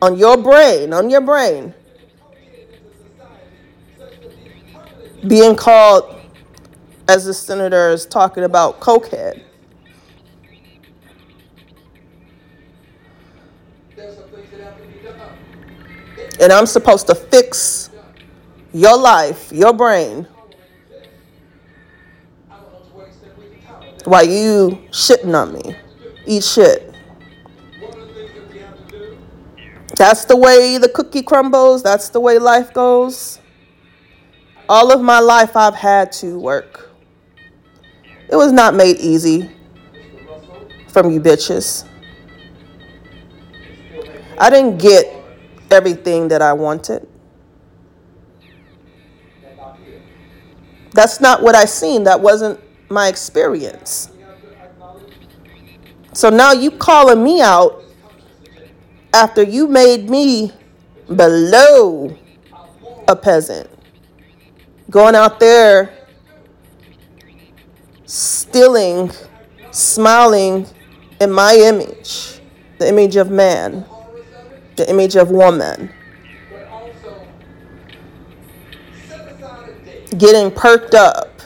on 0.00 0.16
your 0.16 0.36
brain, 0.36 0.92
on 0.92 1.10
your 1.10 1.20
brain. 1.20 1.74
Being 5.26 5.56
called, 5.56 6.14
as 7.08 7.24
the 7.24 7.34
senator 7.34 7.90
is 7.90 8.06
talking 8.06 8.44
about, 8.44 8.80
cokehead. 8.80 9.42
And 16.40 16.52
I'm 16.52 16.66
supposed 16.66 17.06
to 17.06 17.14
fix 17.14 17.90
your 18.72 18.98
life, 18.98 19.52
your 19.52 19.72
brain, 19.72 20.26
while 24.04 24.26
you 24.26 24.82
shitting 24.90 25.34
on 25.34 25.54
me. 25.54 25.76
Eat 26.26 26.44
shit. 26.44 26.94
That's 29.96 30.24
the 30.24 30.36
way 30.36 30.78
the 30.78 30.88
cookie 30.88 31.22
crumbles. 31.22 31.82
That's 31.82 32.08
the 32.08 32.20
way 32.20 32.38
life 32.38 32.74
goes. 32.74 33.38
All 34.68 34.92
of 34.92 35.00
my 35.00 35.20
life, 35.20 35.56
I've 35.56 35.76
had 35.76 36.10
to 36.12 36.38
work. 36.38 36.93
It 38.34 38.36
was 38.36 38.50
not 38.50 38.74
made 38.74 38.96
easy 38.96 39.48
from 40.88 41.08
you 41.12 41.20
bitches. 41.20 41.86
I 44.36 44.50
didn't 44.50 44.78
get 44.78 45.06
everything 45.70 46.26
that 46.26 46.42
I 46.42 46.52
wanted. 46.52 47.06
That's 50.90 51.20
not 51.20 51.44
what 51.44 51.54
I 51.54 51.64
seen. 51.64 52.02
That 52.02 52.20
wasn't 52.20 52.58
my 52.90 53.06
experience. 53.06 54.10
So 56.12 56.28
now 56.28 56.50
you 56.50 56.72
calling 56.72 57.22
me 57.22 57.40
out 57.40 57.84
after 59.12 59.44
you 59.44 59.68
made 59.68 60.10
me 60.10 60.50
below 61.06 62.18
a 63.06 63.14
peasant. 63.14 63.70
Going 64.90 65.14
out 65.14 65.38
there 65.38 66.03
stealing, 68.14 69.10
smiling 69.70 70.66
in 71.20 71.30
my 71.30 71.54
image, 71.54 72.40
the 72.78 72.88
image 72.88 73.16
of 73.16 73.30
man 73.30 73.84
the 74.76 74.88
image 74.88 75.16
of 75.16 75.30
woman. 75.30 75.90
Getting 80.16 80.50
perked 80.50 80.94
up 80.94 81.40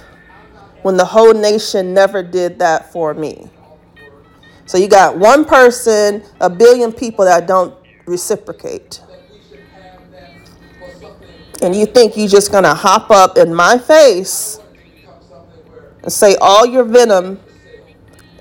when 0.82 0.96
the 0.96 1.04
whole 1.04 1.34
nation 1.34 1.94
never 1.94 2.22
did 2.22 2.58
that 2.58 2.92
for 2.92 3.14
me. 3.14 3.48
So 4.66 4.76
you 4.76 4.88
got 4.88 5.16
one 5.16 5.44
person, 5.44 6.22
a 6.40 6.50
billion 6.50 6.92
people 6.92 7.24
that 7.24 7.46
don't 7.46 7.74
reciprocate. 8.06 9.02
And 11.62 11.74
you 11.74 11.86
think 11.86 12.16
you're 12.16 12.28
just 12.28 12.52
going 12.52 12.64
to 12.64 12.74
hop 12.74 13.10
up 13.10 13.38
in 13.38 13.52
my 13.52 13.78
face 13.78 14.60
say 16.10 16.36
all 16.40 16.66
your 16.66 16.84
venom 16.84 17.40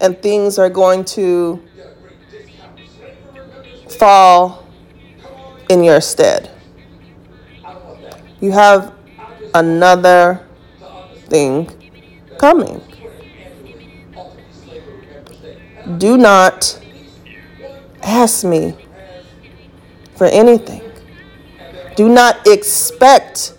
and 0.02 0.22
things 0.22 0.60
are 0.60 0.70
going 0.70 1.04
to 1.06 1.62
fall 3.98 4.66
in 5.70 5.84
your 5.84 6.02
stead. 6.02 6.52
You 8.40 8.52
have 8.52 8.94
another 9.54 10.46
thing 11.28 11.70
coming. 12.38 12.82
Do 15.98 16.18
not 16.18 16.80
ask 18.04 18.44
me 18.44 18.76
for 20.16 20.26
anything. 20.26 20.82
Do 21.96 22.10
not 22.10 22.46
expect 22.46 23.54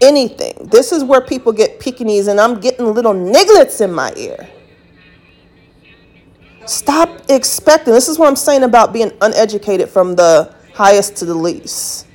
anything. 0.00 0.68
This 0.70 0.92
is 0.92 1.04
where 1.04 1.20
people 1.20 1.52
get 1.52 1.71
pickaninnies, 1.82 2.28
and 2.28 2.40
I'm 2.40 2.60
getting 2.60 2.86
little 2.86 3.12
nigglets 3.12 3.80
in 3.80 3.92
my 3.92 4.12
ear. 4.16 4.48
Stop 6.64 7.22
expecting. 7.28 7.92
This 7.92 8.08
is 8.08 8.18
what 8.18 8.28
I'm 8.28 8.36
saying 8.36 8.62
about 8.62 8.92
being 8.92 9.10
uneducated 9.20 9.88
from 9.88 10.14
the 10.14 10.54
highest 10.74 11.16
to 11.16 11.24
the 11.24 11.34
least. 11.34 12.06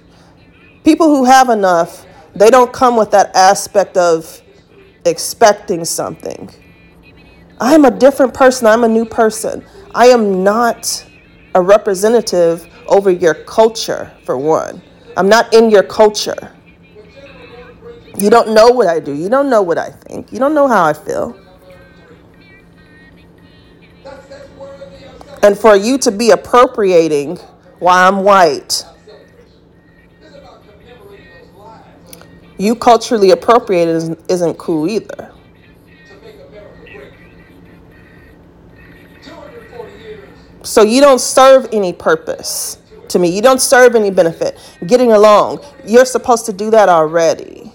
People 0.85 1.07
who 1.07 1.25
have 1.25 1.49
enough, 1.49 2.05
they 2.33 2.49
don't 2.49 2.71
come 2.71 2.95
with 2.95 3.11
that 3.11 3.35
aspect 3.35 3.97
of 3.97 4.41
expecting 5.03 5.83
something. 5.83 6.49
I'm 7.59 7.83
a 7.85 7.91
different 7.91 8.33
person. 8.33 8.67
I'm 8.67 8.85
a 8.85 8.87
new 8.87 9.05
person. 9.05 9.65
I 9.93 10.07
am 10.07 10.43
not 10.43 11.05
a 11.55 11.61
representative 11.61 12.67
over 12.87 13.11
your 13.11 13.33
culture, 13.33 14.11
for 14.23 14.37
one. 14.37 14.81
I'm 15.17 15.27
not 15.27 15.53
in 15.53 15.69
your 15.69 15.83
culture. 15.83 16.53
You 18.17 18.31
don't 18.31 18.53
know 18.53 18.69
what 18.69 18.87
I 18.87 18.99
do. 18.99 19.13
You 19.13 19.29
don't 19.29 19.49
know 19.49 19.61
what 19.61 19.77
I 19.77 19.91
think. 19.91 20.33
You 20.33 20.39
don't 20.39 20.55
know 20.55 20.67
how 20.67 20.85
I 20.85 20.93
feel. 20.93 21.39
And 25.43 25.57
for 25.57 25.75
you 25.75 25.97
to 25.99 26.11
be 26.11 26.31
appropriating 26.31 27.37
why 27.79 28.07
I'm 28.07 28.23
white. 28.23 28.83
You 32.57 32.75
culturally 32.75 33.29
appropriated 33.31 34.17
isn't 34.27 34.57
cool 34.57 34.89
either. 34.89 35.31
So 40.63 40.81
you 40.81 41.01
don't 41.01 41.21
serve 41.21 41.67
any 41.71 41.93
purpose 41.93 42.79
to 43.09 43.19
me. 43.19 43.29
You 43.29 43.41
don't 43.41 43.61
serve 43.61 43.95
any 43.95 44.09
benefit. 44.09 44.59
Getting 44.85 45.11
along, 45.11 45.63
you're 45.85 46.03
supposed 46.03 46.45
to 46.47 46.53
do 46.53 46.71
that 46.71 46.89
already. 46.89 47.66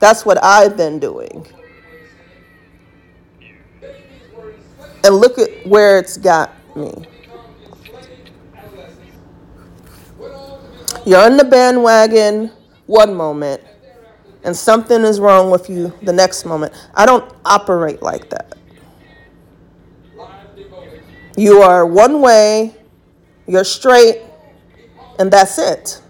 That's 0.00 0.24
what 0.24 0.42
I've 0.42 0.76
been 0.76 0.98
doing. 0.98 1.46
And 5.04 5.14
look 5.14 5.38
at 5.38 5.66
where 5.66 5.98
it's 5.98 6.16
got 6.16 6.52
me. 6.76 7.06
You're 11.06 11.26
in 11.26 11.36
the 11.36 11.44
bandwagon 11.44 12.50
one 12.86 13.14
moment, 13.14 13.62
and 14.44 14.54
something 14.54 15.02
is 15.02 15.20
wrong 15.20 15.50
with 15.50 15.70
you 15.70 15.92
the 16.02 16.12
next 16.12 16.44
moment. 16.44 16.72
I 16.94 17.06
don't 17.06 17.32
operate 17.44 18.02
like 18.02 18.28
that. 18.30 18.56
You 21.36 21.62
are 21.62 21.86
one 21.86 22.20
way, 22.20 22.74
you're 23.46 23.64
straight, 23.64 24.22
and 25.18 25.30
that's 25.30 25.58
it. 25.58 26.02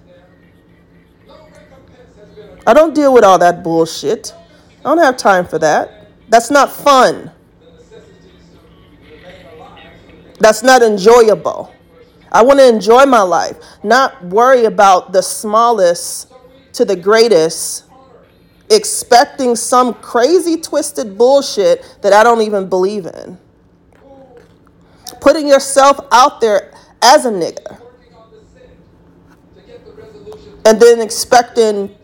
I 2.69 2.75
don't 2.75 2.95
deal 2.95 3.15
with 3.15 3.25
all 3.25 3.39
that 3.39 3.65
bullshit. 3.65 4.35
I 4.81 4.83
don't 4.83 4.99
have 4.99 5.17
time 5.17 5.47
for 5.47 5.59
that. 5.59 6.11
That's 6.29 6.51
not 6.51 6.71
fun. 6.71 7.31
That's 10.39 10.63
not 10.63 10.83
enjoyable. 10.83 11.75
I 12.31 12.43
want 12.43 12.59
to 12.59 12.69
enjoy 12.69 13.07
my 13.07 13.23
life, 13.23 13.57
not 13.83 14.23
worry 14.23 14.67
about 14.67 15.13
the 15.13 15.23
smallest 15.23 16.31
to 16.75 16.85
the 16.85 16.95
greatest, 16.95 17.85
expecting 18.69 19.57
some 19.57 19.95
crazy 19.95 20.59
twisted 20.61 21.17
bullshit 21.17 21.97
that 22.03 22.13
I 22.13 22.23
don't 22.23 22.43
even 22.43 22.69
believe 22.69 23.07
in. 23.07 23.39
Putting 25.23 25.49
yourself 25.49 26.01
out 26.13 26.43
there 26.43 26.75
as 27.01 27.25
a 27.25 27.31
nigga 27.31 27.81
and 30.67 30.79
then 30.79 31.01
expecting 31.01 31.98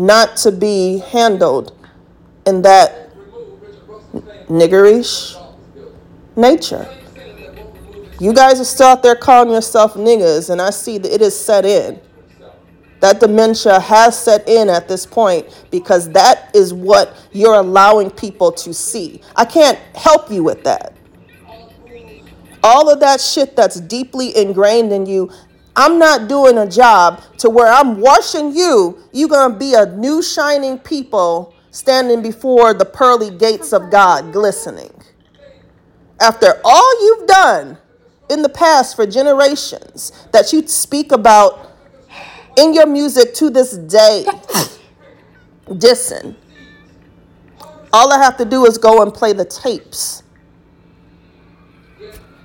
not 0.00 0.36
to 0.38 0.52
be 0.52 0.98
handled 1.10 1.76
in 2.46 2.62
that 2.62 3.10
niggerish 4.48 5.36
nature. 6.36 6.88
You 8.18 8.34
guys 8.34 8.60
are 8.60 8.64
still 8.64 8.88
out 8.88 9.02
there 9.02 9.16
calling 9.16 9.52
yourself 9.52 9.94
niggas, 9.94 10.50
and 10.50 10.60
I 10.60 10.70
see 10.70 10.98
that 10.98 11.12
it 11.12 11.22
is 11.22 11.38
set 11.38 11.64
in. 11.64 12.00
That 13.00 13.18
dementia 13.18 13.80
has 13.80 14.18
set 14.18 14.46
in 14.46 14.68
at 14.68 14.86
this 14.86 15.06
point 15.06 15.46
because 15.70 16.10
that 16.10 16.54
is 16.54 16.74
what 16.74 17.16
you're 17.32 17.54
allowing 17.54 18.10
people 18.10 18.52
to 18.52 18.74
see. 18.74 19.22
I 19.36 19.46
can't 19.46 19.78
help 19.96 20.30
you 20.30 20.44
with 20.44 20.64
that. 20.64 20.92
All 22.62 22.90
of 22.90 23.00
that 23.00 23.22
shit 23.22 23.56
that's 23.56 23.80
deeply 23.80 24.36
ingrained 24.36 24.92
in 24.92 25.06
you, 25.06 25.30
I'm 25.80 25.98
not 25.98 26.28
doing 26.28 26.58
a 26.58 26.68
job 26.68 27.22
to 27.38 27.48
where 27.48 27.72
I'm 27.72 28.02
washing 28.02 28.54
you. 28.54 28.98
You're 29.12 29.30
going 29.30 29.52
to 29.52 29.58
be 29.58 29.72
a 29.72 29.86
new 29.86 30.22
shining 30.22 30.78
people 30.78 31.54
standing 31.70 32.20
before 32.20 32.74
the 32.74 32.84
pearly 32.84 33.30
gates 33.30 33.72
of 33.72 33.90
God 33.90 34.30
glistening. 34.30 34.92
After 36.20 36.60
all 36.66 37.02
you've 37.02 37.26
done 37.26 37.78
in 38.28 38.42
the 38.42 38.50
past 38.50 38.94
for 38.94 39.06
generations 39.06 40.12
that 40.32 40.52
you 40.52 40.66
speak 40.68 41.12
about 41.12 41.70
in 42.58 42.74
your 42.74 42.86
music 42.86 43.32
to 43.36 43.48
this 43.48 43.78
day, 43.78 44.26
dissing, 45.66 46.36
all 47.90 48.12
I 48.12 48.18
have 48.18 48.36
to 48.36 48.44
do 48.44 48.66
is 48.66 48.76
go 48.76 49.00
and 49.00 49.14
play 49.14 49.32
the 49.32 49.46
tapes. 49.46 50.24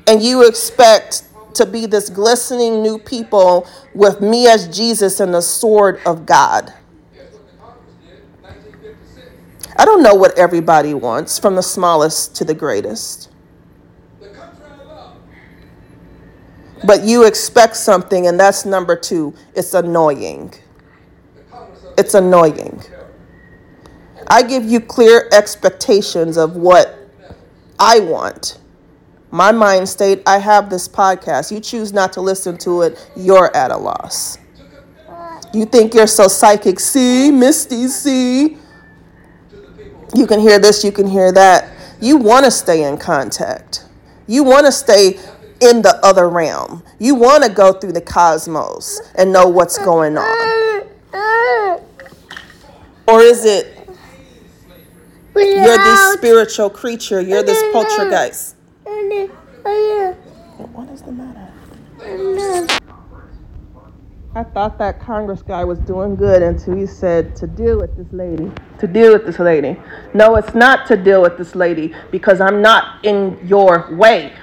And 0.07 0.23
you 0.23 0.47
expect 0.47 1.23
to 1.55 1.65
be 1.65 1.85
this 1.85 2.09
glistening 2.09 2.81
new 2.81 2.97
people 2.97 3.67
with 3.93 4.21
me 4.21 4.47
as 4.47 4.67
Jesus 4.67 5.19
and 5.19 5.33
the 5.33 5.41
sword 5.41 5.99
of 6.05 6.25
God. 6.25 6.73
I 9.77 9.83
don't 9.83 10.01
know 10.01 10.15
what 10.15 10.37
everybody 10.37 10.93
wants, 10.93 11.37
from 11.37 11.55
the 11.55 11.63
smallest 11.63 12.35
to 12.35 12.45
the 12.45 12.53
greatest. 12.53 13.29
But 16.85 17.03
you 17.03 17.25
expect 17.25 17.75
something, 17.75 18.27
and 18.27 18.39
that's 18.39 18.65
number 18.65 18.95
two. 18.95 19.33
It's 19.55 19.73
annoying. 19.73 20.53
It's 21.97 22.13
annoying. 22.13 22.81
I 24.27 24.43
give 24.43 24.63
you 24.65 24.79
clear 24.79 25.29
expectations 25.31 26.37
of 26.37 26.55
what 26.55 26.97
I 27.79 27.99
want. 27.99 28.59
My 29.35 29.51
mind 29.51 29.89
state, 29.89 30.23
I 30.25 30.37
have 30.37 30.69
this 30.69 30.87
podcast. 30.87 31.51
You 31.51 31.59
choose 31.59 31.91
not 31.91 32.13
to 32.13 32.21
listen 32.21 32.57
to 32.59 32.83
it, 32.83 33.11
you're 33.17 33.53
at 33.53 33.69
a 33.69 33.75
loss. 33.75 34.37
You 35.53 35.65
think 35.65 35.93
you're 35.93 36.07
so 36.07 36.29
psychic. 36.29 36.79
See, 36.79 37.31
Misty, 37.31 37.89
see. 37.89 38.57
You 40.15 40.25
can 40.25 40.39
hear 40.39 40.57
this, 40.57 40.85
you 40.85 40.93
can 40.93 41.05
hear 41.05 41.33
that. 41.33 41.69
You 41.99 42.15
want 42.15 42.45
to 42.45 42.51
stay 42.51 42.85
in 42.87 42.97
contact. 42.97 43.83
You 44.25 44.45
want 44.45 44.67
to 44.67 44.71
stay 44.71 45.19
in 45.59 45.81
the 45.81 45.99
other 46.01 46.29
realm. 46.29 46.81
You 46.97 47.15
want 47.15 47.43
to 47.43 47.49
go 47.49 47.73
through 47.73 47.91
the 47.91 47.99
cosmos 47.99 49.01
and 49.15 49.33
know 49.33 49.49
what's 49.49 49.77
going 49.77 50.17
on. 50.17 50.87
Or 53.05 53.19
is 53.19 53.43
it 53.43 53.89
you're 55.35 55.77
this 55.77 56.13
spiritual 56.13 56.69
creature, 56.69 57.19
you're 57.19 57.43
this 57.43 57.61
poltergeist? 57.73 58.54
What 60.73 60.89
is 60.89 61.01
the 61.01 61.11
matter? 61.11 61.51
I 64.35 64.43
thought 64.43 64.77
that 64.77 64.99
Congress 64.99 65.41
guy 65.41 65.63
was 65.63 65.79
doing 65.79 66.15
good 66.15 66.43
until 66.43 66.75
he 66.75 66.85
said 66.85 67.35
to 67.37 67.47
deal 67.47 67.79
with 67.79 67.95
this 67.97 68.11
lady. 68.11 68.51
To 68.79 68.87
deal 68.87 69.13
with 69.13 69.25
this 69.25 69.39
lady. 69.39 69.77
No, 70.13 70.35
it's 70.35 70.53
not 70.53 70.85
to 70.87 70.97
deal 70.97 71.21
with 71.21 71.37
this 71.37 71.55
lady 71.55 71.95
because 72.11 72.41
I'm 72.41 72.61
not 72.61 73.03
in 73.05 73.39
your 73.47 73.87
way. 73.95 74.33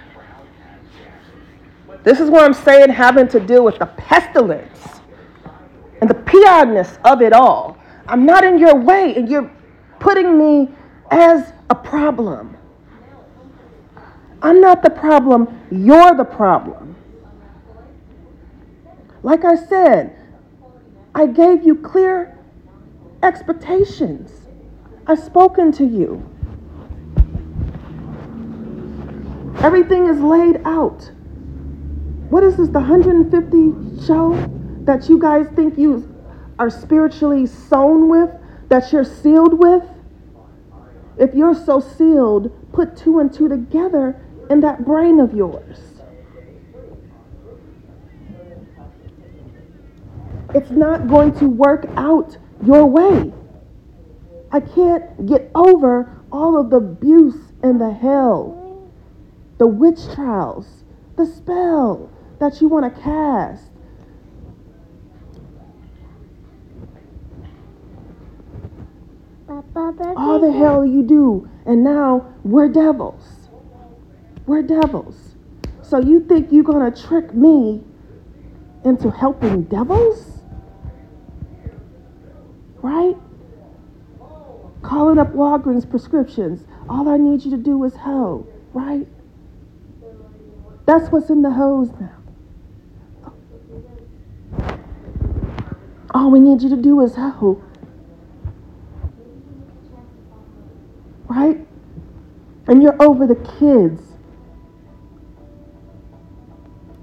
This 2.02 2.18
is 2.18 2.28
what 2.28 2.42
I'm 2.42 2.54
saying, 2.54 2.90
having 2.90 3.28
to 3.28 3.38
deal 3.38 3.64
with 3.64 3.78
the 3.78 3.86
pestilence 3.86 5.00
and 6.00 6.10
the 6.10 6.14
PRness 6.14 6.98
of 7.04 7.22
it 7.22 7.32
all. 7.32 7.76
I'm 8.08 8.26
not 8.26 8.42
in 8.42 8.58
your 8.58 8.74
way, 8.74 9.14
and 9.14 9.28
you're 9.28 9.50
putting 10.00 10.36
me 10.36 10.68
as 11.12 11.52
a 11.70 11.76
problem. 11.76 12.56
I'm 14.42 14.60
not 14.60 14.82
the 14.82 14.90
problem, 14.90 15.48
you're 15.70 16.14
the 16.14 16.24
problem. 16.24 16.96
Like 19.22 19.44
I 19.44 19.54
said, 19.54 20.18
I 21.14 21.26
gave 21.26 21.64
you 21.64 21.76
clear 21.76 22.36
expectations. 23.22 24.32
I've 25.06 25.20
spoken 25.20 25.70
to 25.72 25.84
you. 25.84 26.28
Everything 29.62 30.08
is 30.08 30.18
laid 30.18 30.60
out. 30.64 31.08
What 32.28 32.42
is 32.42 32.56
this, 32.56 32.68
the 32.68 32.80
150 32.80 34.04
show 34.04 34.32
that 34.84 35.08
you 35.08 35.20
guys 35.20 35.46
think 35.54 35.78
you 35.78 36.12
are 36.58 36.68
spiritually 36.68 37.46
sown 37.46 38.08
with, 38.08 38.30
that 38.70 38.92
you're 38.92 39.04
sealed 39.04 39.54
with? 39.56 39.84
If 41.16 41.32
you're 41.34 41.54
so 41.54 41.78
sealed, 41.78 42.50
put 42.72 42.96
two 42.96 43.20
and 43.20 43.32
two 43.32 43.48
together 43.48 44.20
in 44.52 44.60
that 44.60 44.84
brain 44.84 45.18
of 45.18 45.32
yours. 45.34 45.78
It's 50.54 50.70
not 50.70 51.08
going 51.08 51.34
to 51.38 51.48
work 51.48 51.86
out 51.96 52.36
your 52.62 52.84
way. 52.84 53.32
I 54.52 54.60
can't 54.60 55.26
get 55.26 55.50
over 55.54 56.20
all 56.30 56.60
of 56.60 56.68
the 56.68 56.76
abuse 56.76 57.52
and 57.62 57.80
the 57.80 57.90
hell, 57.90 58.90
the 59.56 59.66
witch 59.66 60.00
trials, 60.14 60.84
the 61.16 61.24
spell, 61.24 62.10
that 62.38 62.60
you 62.60 62.68
want 62.68 62.94
to 62.94 63.00
cast. 63.00 63.70
All 69.74 70.38
the 70.38 70.52
hell 70.52 70.84
you 70.84 71.02
do, 71.02 71.48
and 71.64 71.82
now 71.82 72.34
we're 72.44 72.68
devils. 72.68 73.41
We're 74.46 74.62
devils. 74.62 75.36
So 75.82 75.98
you 76.00 76.20
think 76.20 76.50
you're 76.50 76.64
gonna 76.64 76.90
trick 76.90 77.34
me 77.34 77.82
into 78.84 79.10
helping 79.10 79.64
devils? 79.64 80.40
Right? 82.80 83.16
Calling 84.82 85.18
up 85.18 85.32
Walgreens 85.32 85.88
prescriptions. 85.88 86.64
All 86.88 87.08
I 87.08 87.16
need 87.16 87.44
you 87.44 87.50
to 87.52 87.56
do 87.56 87.82
is 87.84 87.94
hoe, 87.94 88.46
right? 88.72 89.06
That's 90.86 91.10
what's 91.12 91.30
in 91.30 91.42
the 91.42 91.50
hose 91.50 91.90
now. 92.00 92.16
All 96.14 96.30
we 96.30 96.40
need 96.40 96.60
you 96.60 96.68
to 96.68 96.76
do 96.76 97.00
is 97.00 97.14
hoe. 97.14 97.62
Right? 101.28 101.66
And 102.66 102.82
you're 102.82 103.00
over 103.02 103.26
the 103.26 103.36
kids. 103.58 104.11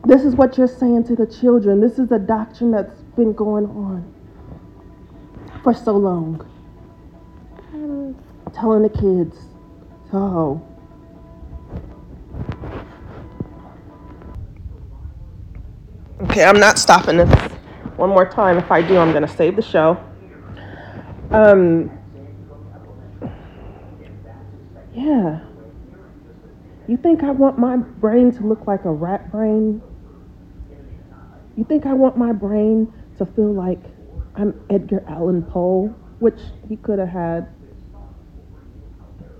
This 0.09 0.23
is 0.23 0.33
what 0.33 0.57
you're 0.57 0.67
saying 0.67 1.03
to 1.03 1.15
the 1.15 1.27
children. 1.27 1.81
This 1.81 1.99
is 1.99 2.09
the 2.09 2.17
doctrine 2.17 2.71
that's 2.71 2.99
been 3.15 3.31
going 3.31 3.65
on 3.65 4.11
for 5.61 5.71
so 5.71 5.95
long. 5.95 6.43
Um, 7.75 8.15
Telling 8.51 8.81
the 8.81 8.89
kids, 8.89 9.37
oh, 10.11 10.65
Okay, 16.21 16.43
I'm 16.43 16.59
not 16.59 16.79
stopping 16.79 17.17
this 17.17 17.29
one 17.95 18.09
more 18.09 18.27
time. 18.27 18.57
If 18.57 18.71
I 18.71 18.81
do, 18.81 18.97
I'm 18.97 19.11
going 19.11 19.21
to 19.21 19.27
save 19.27 19.55
the 19.55 19.61
show. 19.61 20.03
Um, 21.29 21.91
yeah. 24.95 25.41
You 26.87 26.97
think 26.97 27.21
I 27.21 27.29
want 27.29 27.59
my 27.59 27.77
brain 27.77 28.31
to 28.31 28.43
look 28.43 28.65
like 28.65 28.85
a 28.85 28.91
rat 28.91 29.31
brain? 29.31 29.83
You 31.59 31.65
think 31.65 31.85
I 31.85 31.93
want 31.93 32.15
my 32.15 32.31
brain 32.31 32.93
to 33.17 33.25
feel 33.25 33.51
like 33.53 33.81
I'm 34.33 34.57
Edgar 34.69 35.03
Allan 35.09 35.43
Poe, 35.43 35.93
which 36.19 36.39
he 36.69 36.77
could 36.77 36.99
have 36.99 37.09
had 37.09 37.49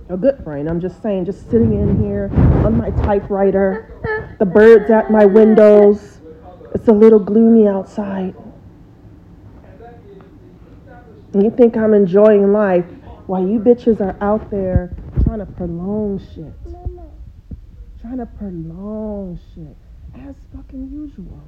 a 0.09 0.17
good 0.17 0.43
brain. 0.43 0.67
I'm 0.67 0.81
just 0.81 1.01
saying, 1.01 1.23
just 1.23 1.49
sitting 1.49 1.79
in 1.79 2.03
here 2.03 2.29
on 2.65 2.77
my 2.77 2.89
typewriter, 3.05 4.35
the 4.37 4.45
birds 4.45 4.91
at 4.91 5.09
my 5.09 5.23
windows. 5.23 6.19
It's 6.75 6.89
a 6.89 6.91
little 6.91 7.19
gloomy 7.19 7.69
outside. 7.69 8.35
And 11.31 11.41
you 11.41 11.51
think 11.51 11.77
I'm 11.77 11.93
enjoying 11.93 12.51
life 12.51 12.83
while 13.27 13.47
you 13.47 13.59
bitches 13.59 14.01
are 14.01 14.17
out 14.19 14.51
there 14.51 14.93
trying 15.23 15.39
to 15.39 15.45
prolong 15.45 16.19
shit. 16.19 16.51
Trying 18.01 18.17
to 18.17 18.25
prolong 18.25 19.39
shit. 19.55 19.77
As 20.15 20.35
fucking 20.53 20.89
usual. 20.91 21.41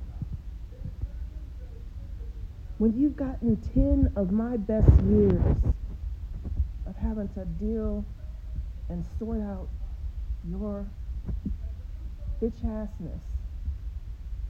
When 2.81 2.99
you've 2.99 3.15
gotten 3.15 3.57
10 3.75 4.13
of 4.15 4.31
my 4.31 4.57
best 4.57 4.89
years 5.03 5.39
of 6.87 6.95
having 6.95 7.29
to 7.35 7.45
deal 7.45 8.03
and 8.89 9.05
sort 9.19 9.39
out 9.39 9.67
your 10.49 10.87
bitch 12.41 12.59
assness. 12.65 13.19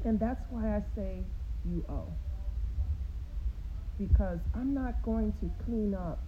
And 0.06 0.18
that's 0.18 0.40
why 0.50 0.78
I 0.78 0.82
say 0.96 1.26
you 1.70 1.84
owe. 1.90 2.08
Because 4.00 4.40
I'm 4.56 4.74
not 4.74 5.04
going 5.04 5.34
to 5.42 5.52
clean 5.66 5.94
up 5.94 6.24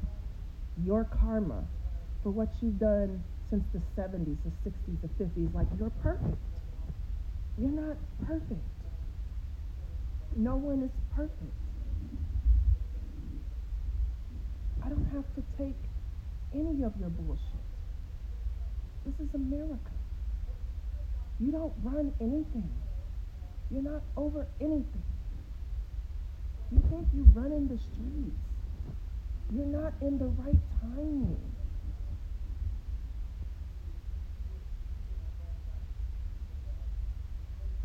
your 0.83 1.05
karma 1.05 1.63
for 2.21 2.31
what 2.31 2.49
you've 2.61 2.79
done 2.79 3.23
since 3.49 3.63
the 3.71 3.79
70s, 3.95 4.35
the 4.43 4.69
60s, 4.69 5.01
the 5.01 5.23
50s. 5.23 5.53
Like, 5.53 5.67
you're 5.79 5.89
perfect. 6.01 6.35
You're 7.57 7.71
not 7.71 7.95
perfect. 8.27 8.59
No 10.35 10.57
one 10.57 10.83
is 10.83 10.91
perfect. 11.15 11.62
I 14.85 14.89
don't 14.89 15.07
have 15.13 15.23
to 15.35 15.43
take 15.57 15.75
any 16.53 16.83
of 16.83 16.93
your 16.99 17.09
bullshit. 17.09 17.41
This 19.05 19.27
is 19.27 19.33
America. 19.33 19.91
You 21.39 21.51
don't 21.51 21.73
run 21.83 22.13
anything. 22.19 22.69
You're 23.71 23.83
not 23.83 24.01
over 24.17 24.45
anything. 24.59 25.03
You 26.71 26.81
think 26.89 27.07
you 27.13 27.23
run 27.33 27.51
in 27.51 27.67
the 27.67 27.77
streets. 27.77 28.39
You're 29.53 29.65
not 29.65 29.93
in 30.01 30.17
the 30.17 30.25
right 30.25 30.59
timing. 30.81 31.37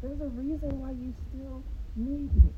There's 0.03 0.21
a 0.21 0.29
reason 0.29 0.81
why 0.81 0.93
you 0.93 1.13
still 1.29 1.63
need 1.97 2.35
me. 2.35 2.51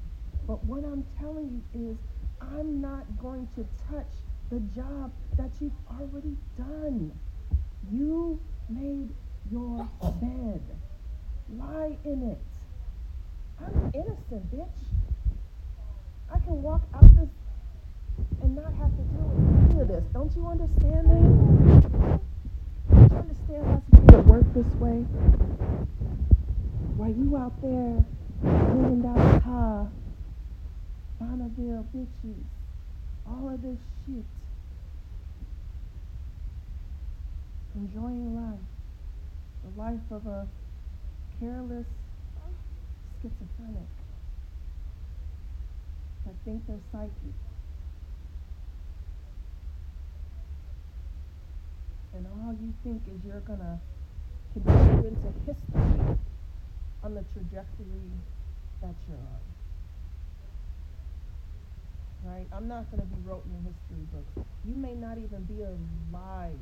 But 0.47 0.65
what 0.65 0.85
I'm 0.85 1.05
telling 1.19 1.63
you 1.75 1.91
is 1.91 1.97
I'm 2.41 2.81
not 2.81 3.05
going 3.21 3.49
to 3.57 3.67
touch 3.91 4.13
the 4.51 4.59
job 4.75 5.13
that 5.37 5.51
you've 5.61 5.73
already 5.89 6.37
done. 6.59 7.13
You 7.91 8.41
made 8.69 9.09
your 9.51 9.89
bed. 10.21 10.61
Lie 11.57 11.97
in 12.05 12.31
it. 12.31 12.39
I'm 13.61 13.93
innocent, 13.95 14.51
bitch. 14.53 14.69
I 16.33 16.39
can 16.41 16.63
walk 16.63 16.83
out 16.95 17.03
this 17.17 17.29
and 18.43 18.57
not 18.57 18.73
have 18.75 18.91
to 18.91 19.03
deal 19.03 19.29
with 19.29 19.71
any 19.71 19.81
of 19.83 19.89
this. 19.89 20.05
Don't 20.13 20.35
you 20.35 20.47
understand 20.47 21.07
that? 21.07 22.21
Don't 22.91 23.11
you 23.13 23.19
understand 23.19 23.67
what's 23.67 23.93
made 23.93 24.19
it 24.19 24.27
work 24.27 24.45
this 24.53 24.75
way? 24.81 25.05
While 26.97 27.11
you 27.11 27.37
out 27.37 27.61
there 27.63 28.05
living 28.43 29.03
down 29.03 29.35
the 29.35 29.41
car, 29.41 29.89
Bonneville 31.21 31.87
bitches, 31.95 32.45
all 33.29 33.49
of 33.49 33.63
this 33.63 33.79
shit. 34.07 34.25
Enjoying 37.81 38.37
life, 38.37 38.67
the 39.65 39.81
life 39.81 40.11
of 40.11 40.27
a 40.27 40.47
careless 41.39 41.87
schizophrenic 43.23 43.89
I 46.27 46.33
think 46.45 46.67
they're 46.67 46.77
psychic. 46.93 47.37
And 52.15 52.27
all 52.27 52.53
you 52.53 52.75
think 52.85 53.03
is 53.09 53.25
you're 53.25 53.41
going 53.41 53.61
to 53.61 53.79
continue 54.53 55.09
into 55.09 55.33
history 55.47 56.19
on 57.03 57.15
the 57.15 57.25
trajectory 57.33 58.11
that 58.83 58.95
you're 59.09 59.17
on. 59.17 59.41
Right? 62.25 62.47
I'm 62.53 62.69
not 62.69 62.91
going 62.91 63.01
to 63.01 63.07
be 63.07 63.17
wrote 63.27 63.45
in 63.47 63.53
the 63.65 63.71
history 63.71 64.07
books. 64.13 64.47
You 64.65 64.75
may 64.75 64.95
not 64.95 65.17
even 65.17 65.45
be 65.45 65.63
alive 65.63 66.59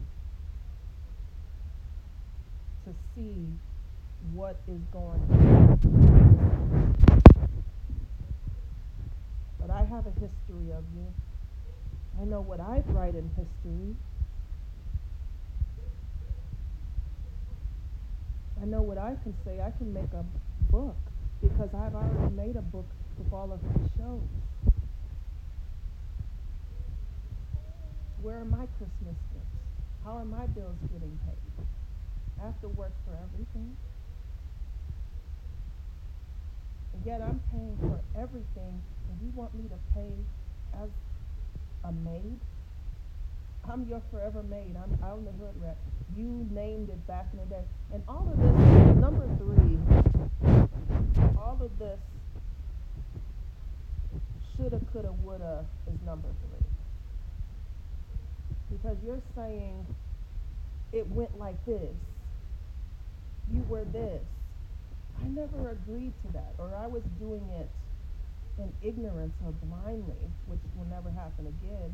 to 2.89 2.95
see 3.15 3.47
what 4.33 4.57
is 4.67 4.81
going 4.93 5.21
on. 5.31 6.97
But 9.61 9.71
I 9.71 9.85
have 9.85 10.07
a 10.07 10.13
history 10.13 10.73
of 10.73 10.85
you. 10.97 11.13
I 12.21 12.25
know 12.25 12.41
what 12.41 12.61
I 12.61 12.83
write 12.89 13.15
in 13.15 13.29
history. 13.37 13.95
I 18.63 18.65
know 18.65 18.81
what 18.81 18.97
I 18.97 19.17
can 19.23 19.35
say. 19.45 19.61
I 19.61 19.71
can 19.77 19.93
make 19.93 20.13
a 20.15 20.25
book 20.73 20.97
because 21.43 21.69
I've 21.75 21.95
already 21.95 22.35
made 22.35 22.57
a 22.57 22.63
book 22.63 22.87
with 23.19 23.31
all 23.33 23.53
of 23.53 23.63
my 23.63 23.89
shows. 23.99 24.23
Where 28.23 28.41
are 28.41 28.45
my 28.47 28.67
Christmas 28.79 29.17
gifts? 29.33 29.47
How 30.05 30.17
are 30.17 30.25
my 30.25 30.47
bills 30.47 30.77
getting 30.91 31.19
paid? 31.27 31.69
I 32.41 32.47
have 32.47 32.61
to 32.61 32.69
work 32.69 32.93
for 33.05 33.17
everything. 33.17 33.77
And 36.95 37.07
yet 37.07 37.21
I'm 37.21 37.41
paying 37.51 37.77
for 37.81 38.01
everything, 38.21 38.83
and 39.11 39.21
you 39.23 39.31
want 39.35 39.55
me 39.55 39.65
to 39.69 39.79
pay 39.95 40.13
as 40.83 40.91
a 41.85 41.93
maid? 41.93 42.39
I'm 43.71 43.87
your 43.89 44.03
forever 44.11 44.43
maid. 44.43 44.77
I'm 44.77 44.99
out 45.05 45.19
in 45.19 45.25
the 45.25 45.33
hood 45.33 45.55
rat. 45.63 45.77
You 46.17 46.47
named 46.51 46.89
it 46.89 47.07
back 47.07 47.27
in 47.33 47.39
the 47.39 47.45
day. 47.47 47.63
And 47.93 48.03
all 48.09 48.29
of 48.31 48.39
this, 48.39 48.97
number 48.97 49.29
three, 49.37 49.79
all 51.37 51.59
of 51.61 51.79
this 51.79 51.99
shoulda, 54.57 54.81
coulda, 54.93 55.13
woulda 55.23 55.65
is 55.87 56.01
number 56.07 56.29
three. 56.29 56.67
Because 58.71 58.97
you're 59.05 59.23
saying 59.37 59.87
it 60.93 61.07
went 61.09 61.39
like 61.39 61.65
this 61.67 61.95
you 63.53 63.65
were 63.69 63.85
this. 63.85 64.23
I 65.23 65.29
never 65.29 65.71
agreed 65.71 66.13
to 66.27 66.33
that, 66.33 66.55
or 66.59 66.75
I 66.75 66.87
was 66.87 67.03
doing 67.19 67.43
it 67.59 67.69
in 68.59 68.73
ignorance 68.83 69.35
or 69.45 69.53
blindly, 69.67 70.31
which 70.47 70.61
will 70.77 70.87
never 70.87 71.11
happen 71.11 71.47
again. 71.47 71.91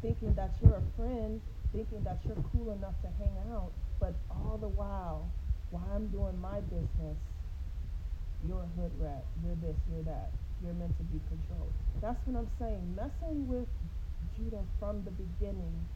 Thinking 0.00 0.34
that 0.34 0.50
you're 0.60 0.76
a 0.76 0.82
friend, 0.96 1.40
thinking 1.72 2.02
that 2.04 2.18
you're 2.24 2.42
cool 2.52 2.72
enough 2.72 2.94
to 3.02 3.08
hang 3.18 3.32
out, 3.52 3.72
but 4.00 4.14
all 4.30 4.58
the 4.60 4.68
while, 4.68 5.30
while 5.70 5.86
I'm 5.94 6.08
doing 6.08 6.38
my 6.40 6.60
business, 6.60 7.16
you're 8.46 8.66
a 8.66 8.80
hood 8.80 8.92
rat, 8.98 9.24
you're 9.44 9.56
this, 9.62 9.76
you're 9.88 10.02
that, 10.04 10.30
you're 10.62 10.74
meant 10.74 10.96
to 10.98 11.04
be 11.04 11.20
controlled. 11.30 11.72
That's 12.02 12.18
what 12.26 12.40
I'm 12.40 12.50
saying. 12.58 12.82
Messing 12.96 13.46
with 13.46 13.68
Judah 14.36 14.64
from 14.80 15.04
the 15.04 15.12
beginning 15.12 15.86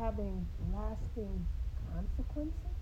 having 0.00 0.46
lasting 0.72 1.46
consequences? 1.92 2.72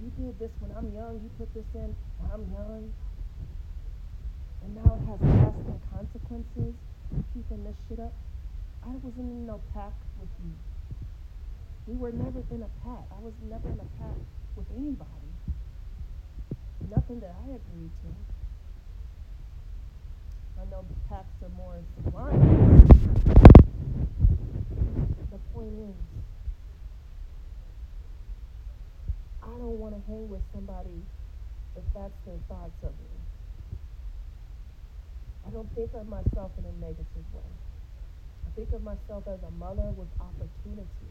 You 0.00 0.10
did 0.16 0.38
this 0.40 0.50
when 0.58 0.72
I'm 0.72 0.90
young, 0.96 1.20
you 1.22 1.30
put 1.38 1.52
this 1.54 1.68
in 1.74 1.94
when 2.18 2.28
I'm 2.32 2.48
young, 2.50 2.92
and 4.64 4.74
now 4.74 4.96
it 4.96 5.04
has 5.04 5.20
lasting 5.20 5.80
consequences 5.92 6.74
keeping 7.36 7.62
this 7.62 7.76
shit 7.88 8.00
up. 8.00 8.12
I 8.82 8.96
wasn't 9.04 9.28
in 9.30 9.46
no 9.46 9.60
pact 9.72 10.00
with 10.18 10.32
you. 10.42 10.52
We 11.86 11.94
were 12.00 12.12
never 12.12 12.42
in 12.50 12.64
a 12.64 12.70
pact. 12.82 13.12
I 13.12 13.20
was 13.20 13.34
never 13.48 13.68
in 13.68 13.78
a 13.78 13.88
pact 14.00 14.24
with 14.56 14.66
anybody. 14.76 15.28
Nothing 16.90 17.20
that 17.20 17.36
I 17.44 17.60
agreed 17.60 17.92
to. 18.00 18.08
I 20.60 20.64
know 20.70 20.84
the 20.88 20.96
pacts 21.08 21.36
are 21.44 21.52
more 21.56 21.76
sublime 22.02 22.84
the 25.34 25.40
point 25.50 25.74
is, 25.82 25.98
I 29.42 29.50
don't 29.50 29.82
want 29.82 29.98
to 29.98 30.02
hang 30.06 30.30
with 30.30 30.46
somebody 30.54 31.02
if 31.74 31.82
that's 31.90 32.14
their 32.22 32.38
thoughts 32.46 32.78
of 32.86 32.94
me. 32.94 33.14
I 35.42 35.50
don't 35.50 35.66
think 35.74 35.90
of 35.98 36.06
myself 36.06 36.54
in 36.54 36.64
a 36.70 36.74
negative 36.78 37.26
way. 37.34 37.50
I 38.46 38.50
think 38.54 38.70
of 38.78 38.86
myself 38.86 39.26
as 39.26 39.42
a 39.42 39.50
mother 39.58 39.90
with 39.98 40.06
opportunity. 40.22 41.10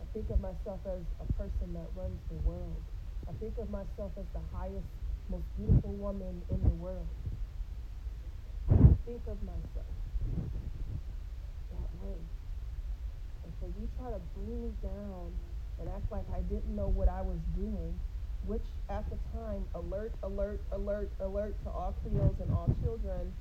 I 0.00 0.08
think 0.16 0.30
of 0.32 0.40
myself 0.40 0.80
as 0.88 1.04
a 1.20 1.28
person 1.36 1.76
that 1.76 1.86
runs 1.92 2.16
the 2.32 2.40
world. 2.48 2.80
I 3.28 3.32
think 3.44 3.60
of 3.60 3.68
myself 3.68 4.16
as 4.16 4.24
the 4.32 4.40
highest, 4.56 4.88
most 5.28 5.44
beautiful 5.60 5.92
woman 6.00 6.40
in 6.48 6.62
the 6.64 6.76
world. 6.80 7.12
I 8.72 8.96
think 9.04 9.20
of 9.28 9.36
myself 9.44 9.92
that 11.76 11.90
way. 12.00 12.39
And 13.44 13.52
so 13.60 13.66
you 13.78 13.88
try 13.98 14.10
to 14.10 14.20
bring 14.34 14.62
me 14.62 14.72
down 14.82 15.32
and 15.80 15.88
act 15.88 16.10
like 16.12 16.24
I 16.34 16.40
didn't 16.40 16.74
know 16.76 16.88
what 16.88 17.08
I 17.08 17.22
was 17.22 17.38
doing, 17.56 17.98
which 18.44 18.64
at 18.88 19.08
the 19.08 19.16
time, 19.32 19.64
alert, 19.74 20.12
alert, 20.22 20.60
alert, 20.72 21.10
alert 21.20 21.56
to 21.64 21.70
all 21.70 21.94
Creoles 22.02 22.36
and 22.40 22.52
all 22.52 22.68
children, 22.82 23.32